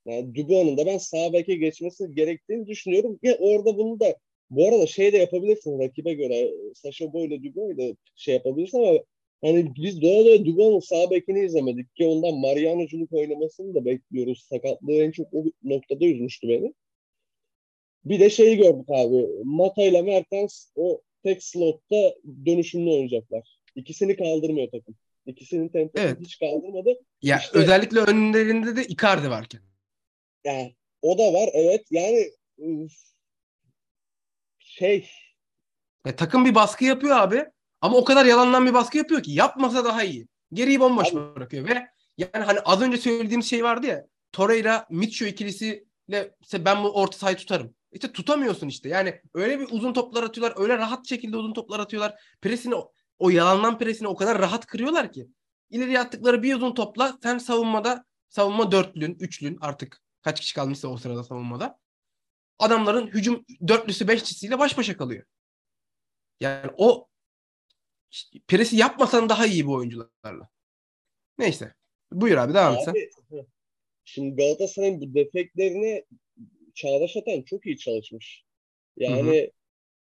Yani 0.06 0.34
Dubois'un 0.34 0.76
da 0.76 0.86
ben 0.86 0.98
sağ 0.98 1.32
beke 1.32 1.54
geçmesi 1.56 2.14
gerektiğini 2.14 2.66
düşünüyorum. 2.66 3.18
Ve 3.24 3.36
orada 3.36 3.78
bunu 3.78 4.00
da 4.00 4.16
bu 4.50 4.68
arada 4.68 4.86
şey 4.86 5.12
de 5.12 5.18
yapabilirsin 5.18 5.78
rakibe 5.78 6.14
göre. 6.14 6.50
Saşa 6.74 7.12
Boy 7.12 7.26
ile 7.26 7.34
ile 7.34 7.96
şey 8.16 8.34
yapabilirsin 8.34 8.78
ama 8.78 8.98
hani 9.42 9.72
biz 9.76 10.02
doğal 10.02 10.20
olarak 10.20 10.46
Dubois'un 10.46 10.80
sağ 10.80 11.10
bekini 11.10 11.44
izlemedik 11.44 11.96
ki 11.96 12.06
ondan 12.06 12.34
Mariano'culuk 12.34 13.12
oynamasını 13.12 13.74
da 13.74 13.84
bekliyoruz. 13.84 14.46
Sakatlığı 14.48 14.92
en 14.92 15.10
çok 15.10 15.34
o 15.34 15.44
noktada 15.62 16.04
üzmüştü 16.06 16.48
beni. 16.48 16.74
Bir 18.04 18.20
de 18.20 18.30
şeyi 18.30 18.56
gördük 18.56 18.88
abi. 18.88 19.26
Mata 19.44 19.82
ile 19.82 20.02
Mertens 20.02 20.66
o 20.76 21.00
tek 21.22 21.42
slotta 21.42 22.14
dönüşümlü 22.46 22.90
oynayacaklar. 22.90 23.58
İkisini 23.76 24.16
kaldırmıyor 24.16 24.70
takım. 24.70 24.96
İkisinin 25.26 25.68
temposunu 25.68 26.06
Evet. 26.08 26.20
hiç 26.20 26.38
kaldırmadı. 26.38 26.88
Ya 27.22 27.38
İşte- 27.38 27.58
özellikle 27.58 28.00
önlerinde 28.00 28.76
de 28.76 28.86
Icardi 28.86 29.30
varken. 29.30 29.60
Yani 30.44 30.76
o 31.02 31.18
da 31.18 31.22
var 31.32 31.48
evet. 31.52 31.86
Yani 31.90 32.30
şey 34.58 35.10
Ya 36.06 36.16
takım 36.16 36.44
bir 36.44 36.54
baskı 36.54 36.84
yapıyor 36.84 37.16
abi. 37.18 37.44
Ama 37.80 37.96
o 37.96 38.04
kadar 38.04 38.24
yalandan 38.26 38.66
bir 38.66 38.74
baskı 38.74 38.98
yapıyor 38.98 39.22
ki 39.22 39.32
yapmasa 39.32 39.84
daha 39.84 40.04
iyi. 40.04 40.28
Geriyi 40.52 40.80
bomboş 40.80 41.08
Abi- 41.08 41.34
bırakıyor 41.36 41.68
ve 41.68 41.86
yani 42.18 42.44
hani 42.44 42.60
az 42.60 42.82
önce 42.82 42.96
söylediğim 42.96 43.42
şey 43.42 43.64
vardı 43.64 43.86
ya. 43.86 44.06
Torreira 44.32 44.86
Mitchell 44.90 45.26
ikilisiyle 45.28 46.34
işte 46.40 46.64
ben 46.64 46.84
bu 46.84 46.90
orta 46.94 47.18
sahayı 47.18 47.36
tutarım. 47.36 47.74
İşte 47.92 48.12
tutamıyorsun 48.12 48.68
işte. 48.68 48.88
Yani 48.88 49.20
öyle 49.34 49.60
bir 49.60 49.68
uzun 49.70 49.92
toplar 49.92 50.22
atıyorlar. 50.22 50.62
Öyle 50.62 50.78
rahat 50.78 51.08
şekilde 51.08 51.36
uzun 51.36 51.52
toplar 51.52 51.80
atıyorlar. 51.80 52.20
Presini 52.42 52.74
o 53.20 53.30
yalandan 53.30 53.78
presini 53.78 54.08
o 54.08 54.16
kadar 54.16 54.38
rahat 54.38 54.66
kırıyorlar 54.66 55.12
ki. 55.12 55.28
İleri 55.70 56.00
attıkları 56.00 56.42
bir 56.42 56.54
uzun 56.54 56.74
topla 56.74 57.18
sen 57.22 57.38
savunmada 57.38 58.04
savunma 58.28 58.72
dörtlün, 58.72 59.16
üçlün 59.20 59.58
artık 59.60 60.02
kaç 60.22 60.40
kişi 60.40 60.54
kalmışsa 60.54 60.88
o 60.88 60.96
sırada 60.96 61.24
savunmada. 61.24 61.78
Adamların 62.58 63.06
hücum 63.06 63.44
dörtlüsü 63.68 64.08
beşlisiyle 64.08 64.58
baş 64.58 64.78
başa 64.78 64.96
kalıyor. 64.96 65.24
Yani 66.40 66.70
o 66.76 67.08
işte 68.10 68.38
presi 68.48 68.76
yapmasan 68.76 69.28
daha 69.28 69.46
iyi 69.46 69.66
bu 69.66 69.74
oyuncularla. 69.74 70.48
Neyse. 71.38 71.74
Buyur 72.12 72.36
abi 72.36 72.54
devam 72.54 72.74
et 72.74 72.84
sen. 72.84 72.94
şimdi 74.04 74.36
Galatasaray'ın 74.36 75.00
bu 75.00 75.14
defeklerini 75.14 76.04
Çağdaş 76.74 77.16
Atan 77.16 77.42
çok 77.42 77.66
iyi 77.66 77.78
çalışmış. 77.78 78.44
Yani 78.96 79.50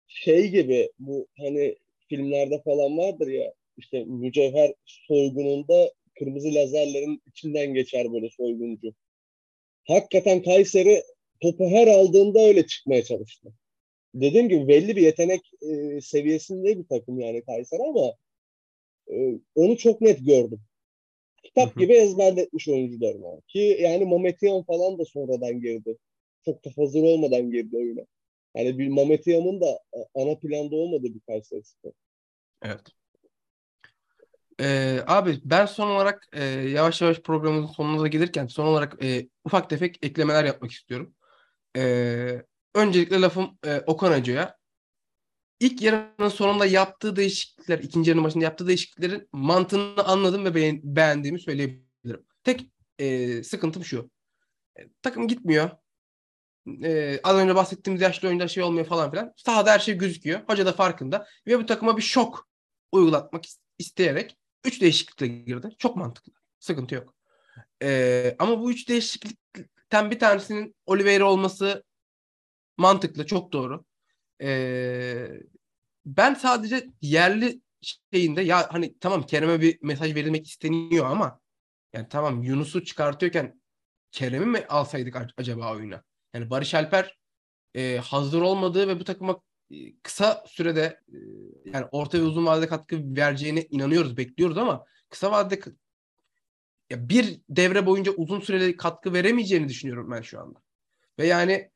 şey 0.08 0.50
gibi 0.50 0.92
bu 1.00 1.28
hani 1.38 1.78
filmlerde 2.10 2.62
falan 2.62 2.98
vardır 2.98 3.28
ya 3.28 3.54
işte 3.78 4.04
mücevher 4.04 4.74
soygununda 4.86 5.92
kırmızı 6.20 6.54
lazerlerin 6.54 7.22
içinden 7.28 7.74
geçer 7.74 8.14
böyle 8.14 8.30
soyguncu. 8.30 8.94
Hakikaten 9.88 10.44
Kayseri 10.44 11.04
topu 11.40 11.70
her 11.70 11.88
aldığında 11.88 12.40
öyle 12.40 12.68
çıkmaya 12.68 13.04
çalıştı. 13.04 13.54
Dediğim 14.14 14.50
gibi 14.50 14.68
belli 14.68 14.96
bir 14.96 15.02
yetenek 15.02 15.52
e, 15.62 16.02
seviyesinde 16.02 16.80
bir 16.80 16.88
takım 16.88 17.20
yani 17.20 17.44
Kayseri 17.44 17.84
ama 17.84 18.14
e, 19.12 19.40
onu 19.56 19.78
çok 19.78 20.02
net 20.02 20.26
gördüm. 20.26 20.60
Kitap 21.44 21.78
gibi 21.78 21.94
ezberletmiş 21.94 22.68
oyuncularına. 22.68 23.42
Ki 23.48 23.78
yani 23.82 24.06
Mametyan 24.06 24.64
falan 24.64 25.00
da 25.00 25.06
sonradan 25.06 25.62
girdi. 25.62 25.98
Çok 26.46 26.66
da 26.66 26.70
hazır 26.76 27.04
olmadan 27.04 27.52
girdi 27.52 27.78
oyuna. 27.78 28.06
Yani 28.56 28.78
bir 28.78 28.88
Mametyan'ın 28.88 29.62
da 29.62 29.66
a- 29.66 30.22
ana 30.22 30.40
planda 30.40 30.76
olmadığı 30.76 31.04
bir 31.04 31.22
Spor. 31.64 31.92
Evet. 32.62 32.82
Ee, 34.62 35.00
abi 35.08 35.40
ben 35.44 35.66
son 35.66 35.88
olarak 35.88 36.28
e, 36.34 36.44
yavaş 36.46 37.02
yavaş 37.02 37.20
programımızın 37.20 37.74
sonuna 37.74 38.08
gelirken 38.08 38.48
son 38.48 38.66
olarak 38.66 39.04
e, 39.04 39.30
ufak 39.46 39.70
tefek 39.70 40.06
eklemeler 40.06 40.44
yapmak 40.46 40.72
istiyorum. 40.72 41.16
Ee, 41.78 42.44
öncelikle 42.76 43.22
lafım 43.22 43.58
e, 43.66 43.80
Okan 43.80 44.20
Hoca'ya. 44.20 44.58
İlk 45.60 45.82
yarının 45.82 46.30
sonunda 46.30 46.66
yaptığı 46.66 47.16
değişiklikler, 47.16 47.80
ikinci 47.80 48.10
yarının 48.10 48.26
başında 48.26 48.44
yaptığı 48.44 48.68
değişikliklerin 48.68 49.30
mantığını 49.32 50.04
anladım 50.04 50.46
ve 50.46 50.50
beğen- 50.56 50.82
beğendiğimi 50.84 51.40
söyleyebilirim. 51.40 52.26
Tek 52.44 52.62
e, 53.00 53.44
sıkıntım 53.44 53.84
şu. 53.86 54.10
E, 54.80 54.82
takım 55.02 55.28
gitmiyor. 55.28 55.70
E, 56.84 57.20
az 57.24 57.38
önce 57.38 57.56
bahsettiğimiz 57.56 58.02
yaşlı 58.02 58.28
oyuncular 58.28 58.48
şey 58.48 58.64
olmuyor 58.64 58.86
falan 58.86 59.12
filan. 59.12 59.34
Sahada 59.38 59.72
her 59.72 59.80
şey 59.80 59.98
gözüküyor. 59.98 60.40
Hoca 60.48 60.66
da 60.66 60.74
farkında. 60.74 61.28
Ve 61.48 61.60
bu 61.60 61.66
takıma 61.66 61.98
bir 61.98 62.02
şok 62.02 62.48
uygulatmak 62.92 63.46
is- 63.46 63.60
isteyerek 63.80 64.38
3 64.64 64.82
değişiklikle 64.82 65.28
girdi. 65.28 65.70
Çok 65.78 65.96
mantıklı. 65.96 66.34
Sıkıntı 66.60 66.96
yok. 66.96 67.16
E, 67.84 68.36
ama 68.40 68.60
bu 68.62 68.72
3 68.72 68.90
değişiklikten 68.90 70.12
bir 70.12 70.20
tanesinin 70.20 70.76
Oliveira 70.86 71.26
olması 71.32 71.84
mantıklı. 72.78 73.26
Çok 73.26 73.54
doğru. 73.54 73.86
E, 74.42 75.28
ben 76.06 76.34
sadece 76.34 76.88
yerli 77.02 77.62
şeyinde 78.14 78.42
ya 78.42 78.74
hani 78.74 79.00
tamam 79.00 79.26
Kerem'e 79.26 79.62
bir 79.62 79.80
mesaj 79.82 80.16
verilmek 80.16 80.48
isteniyor 80.48 81.06
ama 81.06 81.40
yani 81.94 82.08
tamam 82.10 82.44
Yunus'u 82.44 82.84
çıkartıyorken 82.86 83.62
Kerem'i 84.12 84.46
mi 84.46 84.66
alsaydık 84.70 85.16
ac- 85.16 85.34
acaba 85.38 85.74
oyuna? 85.76 86.04
Yani 86.36 86.50
Barış 86.50 86.74
Alper 86.74 87.18
e, 87.76 87.98
hazır 87.98 88.42
olmadığı 88.42 88.88
ve 88.88 89.00
bu 89.00 89.04
takıma 89.04 89.42
e, 89.72 89.76
kısa 90.04 90.44
sürede 90.48 91.02
e, 91.08 91.18
yani 91.66 91.86
orta 91.92 92.18
ve 92.18 92.24
uzun 92.24 92.46
vadede 92.46 92.68
katkı 92.68 93.16
vereceğine 93.16 93.66
inanıyoruz, 93.70 94.18
bekliyoruz 94.18 94.58
ama 94.58 94.86
kısa 95.10 95.32
vadede 95.32 95.62
ya 96.90 97.10
bir 97.10 97.40
devre 97.50 97.86
boyunca 97.86 98.12
uzun 98.12 98.40
süreli 98.40 98.78
katkı 98.78 99.14
veremeyeceğini 99.14 99.70
düşünüyorum 99.70 100.12
ben 100.12 100.22
şu 100.22 100.40
anda. 100.40 100.60
Ve 101.20 101.28
yani 101.28 101.72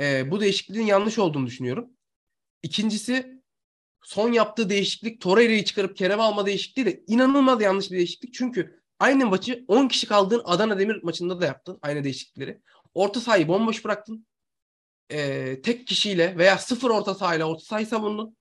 e, 0.00 0.30
bu 0.30 0.40
değişikliğin 0.40 0.86
yanlış 0.86 1.18
olduğunu 1.18 1.46
düşünüyorum. 1.46 1.90
İkincisi 2.62 3.42
son 4.02 4.32
yaptığı 4.32 4.70
değişiklik 4.70 5.20
Torreira'yı 5.20 5.64
çıkarıp 5.64 5.96
Kerem 5.96 6.20
alma 6.20 6.46
değişikliği 6.46 6.86
de 6.86 7.04
inanılmaz 7.06 7.62
yanlış 7.62 7.90
bir 7.90 7.96
değişiklik. 7.96 8.34
Çünkü 8.34 8.82
aynı 8.98 9.26
maçı 9.26 9.64
10 9.68 9.88
kişi 9.88 10.06
kaldığın 10.06 10.42
Adana 10.44 10.78
Demir 10.78 11.02
maçında 11.02 11.40
da 11.40 11.46
yaptın 11.46 11.78
aynı 11.82 12.04
değişiklikleri. 12.04 12.60
Orta 12.98 13.20
sahayı 13.20 13.48
bomboş 13.48 13.84
bıraktın. 13.84 14.26
Ee, 15.10 15.62
tek 15.62 15.86
kişiyle 15.86 16.38
veya 16.38 16.58
sıfır 16.58 16.90
orta 16.90 17.14
sahayla 17.14 17.46
orta 17.46 17.64
sahayı 17.64 17.86
savundun. 17.86 18.36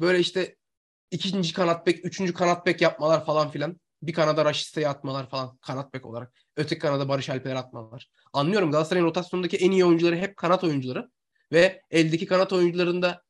Böyle 0.00 0.18
işte 0.18 0.56
ikinci 1.10 1.52
kanat 1.52 1.86
bek, 1.86 2.04
üçüncü 2.04 2.34
kanat 2.34 2.66
bek 2.66 2.80
yapmalar 2.80 3.26
falan 3.26 3.50
filan. 3.50 3.80
Bir 4.02 4.12
kanada 4.12 4.44
Raşiste'yi 4.44 4.88
atmalar 4.88 5.30
falan 5.30 5.56
kanat 5.56 5.94
bek 5.94 6.06
olarak. 6.06 6.32
Öteki 6.56 6.78
kanada 6.78 7.08
Barış 7.08 7.30
Alper'i 7.30 7.58
atmalar. 7.58 8.10
Anlıyorum 8.32 8.70
Galatasaray'ın 8.70 9.06
rotasyonundaki 9.06 9.56
en 9.56 9.70
iyi 9.70 9.84
oyuncuları 9.84 10.16
hep 10.16 10.36
kanat 10.36 10.64
oyuncuları. 10.64 11.10
Ve 11.52 11.82
eldeki 11.90 12.26
kanat 12.26 12.52
oyuncularında 12.52 13.22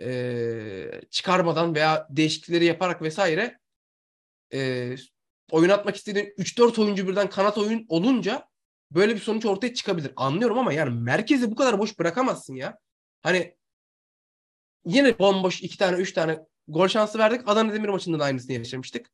e, 0.00 1.00
çıkarmadan 1.10 1.74
veya 1.74 2.06
değişiklikleri 2.10 2.64
yaparak 2.64 3.02
vesaire 3.02 3.58
e, 4.52 4.90
oynatmak 5.50 5.96
istediğin 5.96 6.34
3-4 6.38 6.80
oyuncu 6.82 7.08
birden 7.08 7.30
kanat 7.30 7.58
oyun 7.58 7.86
olunca 7.88 8.53
böyle 8.90 9.14
bir 9.14 9.20
sonuç 9.20 9.46
ortaya 9.46 9.74
çıkabilir. 9.74 10.12
Anlıyorum 10.16 10.58
ama 10.58 10.72
yani 10.72 11.00
merkezi 11.00 11.50
bu 11.50 11.54
kadar 11.54 11.78
boş 11.78 11.98
bırakamazsın 11.98 12.54
ya. 12.54 12.78
Hani 13.22 13.56
yine 14.84 15.18
bomboş 15.18 15.62
iki 15.62 15.78
tane 15.78 15.96
üç 15.96 16.12
tane 16.12 16.38
gol 16.68 16.88
şansı 16.88 17.18
verdik. 17.18 17.42
Adana 17.46 17.72
Demir 17.72 17.88
maçında 17.88 18.18
da 18.18 18.24
aynısını 18.24 18.52
yaşamıştık. 18.52 19.10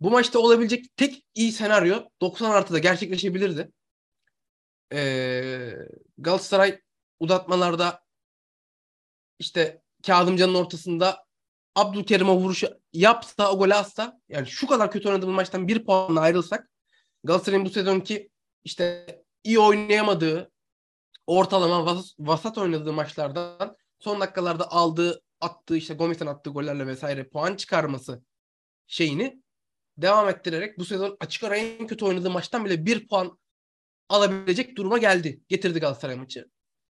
Bu 0.00 0.10
maçta 0.10 0.38
olabilecek 0.38 0.96
tek 0.96 1.24
iyi 1.34 1.52
senaryo 1.52 2.04
90 2.20 2.50
artıda 2.50 2.78
gerçekleşebilirdi. 2.78 3.72
Ee, 4.92 5.72
Galatasaray 6.18 6.80
uzatmalarda 7.20 8.04
işte 9.38 9.82
Kazımcan'ın 10.06 10.54
ortasında 10.54 11.24
Abdülkerim'e 11.74 12.32
vuruşu 12.32 12.80
yapsa 12.92 13.52
o 13.52 13.58
golü 13.58 13.74
atsa 13.74 14.20
yani 14.28 14.46
şu 14.46 14.66
kadar 14.66 14.90
kötü 14.90 15.08
oynadığımız 15.08 15.34
maçtan 15.34 15.68
bir 15.68 15.84
puanla 15.84 16.20
ayrılsak 16.20 16.70
Galatasaray'ın 17.24 17.64
bu 17.64 17.70
sezonki 17.70 18.30
işte 18.64 19.06
iyi 19.44 19.58
oynayamadığı 19.58 20.50
ortalama 21.26 21.90
vas- 21.92 22.14
vasat 22.18 22.58
oynadığı 22.58 22.92
maçlardan 22.92 23.76
son 23.98 24.20
dakikalarda 24.20 24.70
aldığı 24.70 25.22
attığı 25.40 25.76
işte 25.76 25.94
Gomis'in 25.94 26.26
attığı 26.26 26.50
gollerle 26.50 26.86
vesaire 26.86 27.28
puan 27.28 27.56
çıkarması 27.56 28.22
şeyini 28.86 29.42
devam 29.98 30.28
ettirerek 30.28 30.78
bu 30.78 30.84
sezon 30.84 31.16
açık 31.20 31.44
ara 31.44 31.56
en 31.56 31.86
kötü 31.86 32.04
oynadığı 32.04 32.30
maçtan 32.30 32.64
bile 32.64 32.86
bir 32.86 33.08
puan 33.08 33.38
alabilecek 34.08 34.76
duruma 34.76 34.98
geldi. 34.98 35.40
Getirdi 35.48 35.80
Galatasaray 35.80 36.16
maçı. 36.16 36.48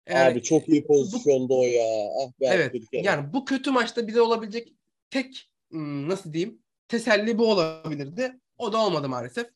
Eğer- 0.06 0.32
Abi 0.32 0.44
çok 0.44 0.70
iyi 0.70 0.88
pozisyonda 0.88 1.54
o 1.54 1.64
ya. 1.64 1.84
Ah 2.24 2.32
be 2.42 2.46
Evet. 2.46 2.70
Abdülkerim. 2.70 3.06
Yani 3.06 3.34
bu 3.34 3.46
kötü 3.46 3.72
maçta 3.72 4.08
bize 4.08 4.22
olabilecek 4.22 4.74
tek 5.10 5.50
hmm, 5.72 6.10
nasıl 6.10 6.34
diyeyim 6.34 6.64
teselli 6.88 7.38
bu 7.38 7.52
olabilirdi. 7.52 8.40
O 8.58 8.74
da 8.74 8.86
olmadı 8.86 9.10
maalesef. 9.10 9.48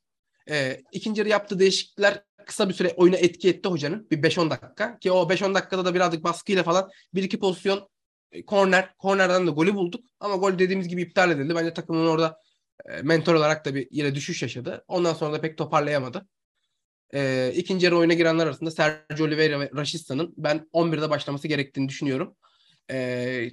Ee, 0.49 0.81
ikinci 0.91 1.19
yarı 1.19 1.29
yaptığı 1.29 1.59
değişiklikler 1.59 2.23
kısa 2.45 2.69
bir 2.69 2.73
süre 2.73 2.93
oyuna 2.97 3.17
etki 3.17 3.49
etti 3.49 3.69
hocanın. 3.69 4.09
Bir 4.11 4.23
5-10 4.23 4.49
dakika. 4.49 4.99
Ki 4.99 5.11
o 5.11 5.29
5-10 5.29 5.55
dakikada 5.55 5.85
da 5.85 5.95
birazcık 5.95 6.23
baskıyla 6.23 6.63
falan 6.63 6.91
bir 7.13 7.23
iki 7.23 7.39
pozisyon 7.39 7.89
e, 8.31 8.45
korner. 8.45 8.93
Kornerden 8.97 9.47
de 9.47 9.51
golü 9.51 9.73
bulduk. 9.73 10.05
Ama 10.19 10.35
gol 10.35 10.59
dediğimiz 10.59 10.87
gibi 10.87 11.01
iptal 11.01 11.31
edildi. 11.31 11.55
Bence 11.55 11.73
takımın 11.73 12.07
orada 12.07 12.39
e, 12.85 13.01
mentor 13.01 13.33
olarak 13.33 13.65
da 13.65 13.75
bir 13.75 13.87
yine 13.91 14.15
düşüş 14.15 14.41
yaşadı. 14.41 14.85
Ondan 14.87 15.13
sonra 15.13 15.33
da 15.33 15.41
pek 15.41 15.57
toparlayamadı. 15.57 16.27
E, 17.13 17.51
ikinci 17.55 17.85
yarı 17.85 17.97
oyuna 17.97 18.13
girenler 18.13 18.47
arasında 18.47 18.71
Sergio 18.71 19.25
Oliveira 19.25 19.59
ve 19.59 19.71
Raşista'nın 19.75 20.33
ben 20.37 20.69
11'de 20.73 21.09
başlaması 21.09 21.47
gerektiğini 21.47 21.89
düşünüyorum. 21.89 22.35
E, 22.91 23.49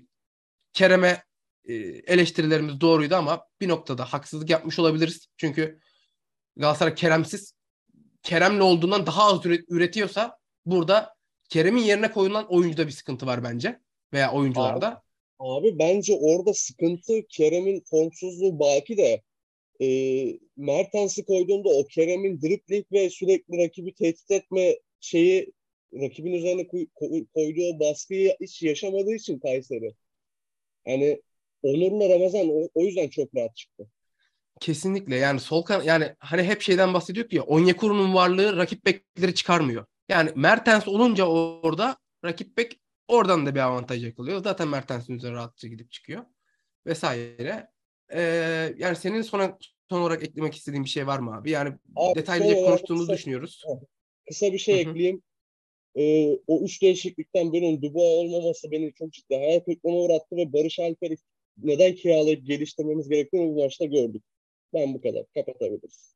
Kerem'e 0.72 1.22
e, 1.64 1.74
eleştirilerimiz 2.06 2.80
doğruydu 2.80 3.14
ama 3.14 3.46
bir 3.60 3.68
noktada 3.68 4.04
haksızlık 4.04 4.50
yapmış 4.50 4.78
olabiliriz. 4.78 5.28
Çünkü 5.36 5.80
Galatasaray 6.56 6.94
Kerem'siz 6.94 7.54
Kerem'le 8.22 8.60
olduğundan 8.60 9.06
daha 9.06 9.24
az 9.24 9.44
üre- 9.46 9.64
üretiyorsa 9.68 10.38
burada 10.66 11.14
Kerem'in 11.48 11.82
yerine 11.82 12.12
koyulan 12.12 12.52
oyuncuda 12.52 12.86
bir 12.86 12.92
sıkıntı 12.92 13.26
var 13.26 13.44
bence 13.44 13.80
veya 14.12 14.32
oyuncularda. 14.32 15.02
Abi 15.38 15.78
bence 15.78 16.14
orada 16.20 16.54
sıkıntı 16.54 17.26
Kerem'in 17.28 17.80
formsuzluğu 17.90 18.58
baki 18.58 18.96
de 18.96 19.22
e, 19.82 19.86
Mertens'i 20.56 21.24
koyduğunda 21.24 21.68
o 21.68 21.86
Kerem'in 21.86 22.40
dribling 22.40 22.86
ve 22.92 23.10
sürekli 23.10 23.58
rakibi 23.64 23.94
tehdit 23.94 24.30
etme 24.30 24.78
şeyi 25.00 25.52
rakibin 25.94 26.32
üzerine 26.32 26.66
koy- 26.68 26.86
koy- 26.94 27.26
koyduğu 27.34 27.80
baskıyı 27.80 28.36
hiç 28.40 28.62
yaşamadığı 28.62 29.14
için 29.14 29.38
Kayseri. 29.38 29.94
Yani 30.86 31.22
Onur'la 31.62 32.08
Ramazan 32.14 32.48
o, 32.48 32.68
o 32.74 32.80
yüzden 32.84 33.08
çok 33.08 33.34
rahat 33.34 33.56
çıktı. 33.56 33.86
Kesinlikle 34.60 35.16
yani 35.16 35.40
sol 35.40 35.62
kan 35.62 35.82
yani 35.82 36.14
hani 36.18 36.42
hep 36.42 36.62
şeyden 36.62 36.94
bahsediyor 36.94 37.26
ya 37.30 37.42
Onyekuru'nun 37.42 38.14
varlığı 38.14 38.56
rakip 38.56 38.86
bekleri 38.86 39.34
çıkarmıyor. 39.34 39.86
Yani 40.08 40.30
Mertens 40.36 40.88
olunca 40.88 41.24
orada 41.24 41.96
rakip 42.24 42.56
bek 42.56 42.80
oradan 43.08 43.46
da 43.46 43.54
bir 43.54 43.60
avantaj 43.60 44.04
yakalıyor. 44.04 44.42
Zaten 44.44 44.68
Mertens'in 44.68 45.14
üzerine 45.14 45.36
rahatça 45.36 45.68
gidip 45.68 45.90
çıkıyor 45.90 46.24
vesaire. 46.86 47.68
Ee, 48.12 48.20
yani 48.78 48.96
senin 48.96 49.22
sona 49.22 49.58
son 49.88 50.00
olarak 50.00 50.22
eklemek 50.22 50.54
istediğin 50.54 50.84
bir 50.84 50.88
şey 50.88 51.06
var 51.06 51.18
mı 51.18 51.36
abi? 51.36 51.50
Yani 51.50 51.74
Abi, 51.96 52.18
detaylıca 52.18 52.64
konuştuğumuzu 52.64 53.06
kısa- 53.06 53.16
düşünüyoruz. 53.16 53.64
Kısa 54.28 54.52
bir 54.52 54.58
şey 54.58 54.80
ekleyeyim. 54.80 55.22
Ee, 55.94 56.38
o 56.46 56.64
üç 56.64 56.82
değişiklikten 56.82 57.52
birinin 57.52 57.82
Dubois 57.82 58.04
olmaması 58.04 58.70
beni 58.70 58.92
çok 58.92 59.12
ciddi 59.12 59.36
hayal 59.36 59.60
kırıklığına 59.60 59.94
uğrattı 59.94 60.36
ve 60.36 60.52
Barış 60.52 60.78
Alper'i 60.78 61.16
neden 61.62 61.94
kiralayıp 61.94 62.46
geliştirmemiz 62.46 63.08
gerektiğini 63.08 63.54
bu 63.54 63.62
maçta 63.62 63.84
gördük. 63.84 64.22
Ben 64.74 64.94
bu 64.94 65.02
kadar. 65.02 65.24
Kapatabiliriz. 65.34 66.14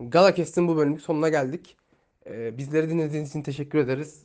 Galakest'in 0.00 0.68
bu 0.68 0.76
bölümün 0.76 0.98
sonuna 0.98 1.28
geldik. 1.28 1.76
Ee, 2.26 2.58
bizleri 2.58 2.90
dinlediğiniz 2.90 3.30
için 3.30 3.42
teşekkür 3.42 3.78
ederiz. 3.78 4.22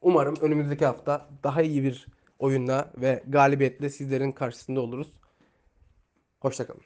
Umarım 0.00 0.36
önümüzdeki 0.40 0.86
hafta 0.86 1.28
daha 1.42 1.62
iyi 1.62 1.82
bir 1.82 2.06
oyunla 2.38 2.92
ve 2.96 3.22
galibiyetle 3.28 3.90
sizlerin 3.90 4.32
karşısında 4.32 4.80
oluruz. 4.80 5.12
Hoşçakalın. 6.40 6.82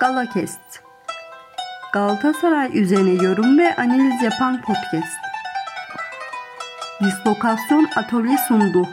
Galakest. 0.00 0.82
Galatasaray 1.92 2.78
üzerine 2.78 3.24
yorum 3.24 3.58
ve 3.58 3.76
analiz 3.76 4.22
yapan 4.22 4.62
podcast. 4.62 5.16
Dislokasyon 7.04 7.88
Atölye 7.96 8.36
sundu. 8.48 8.88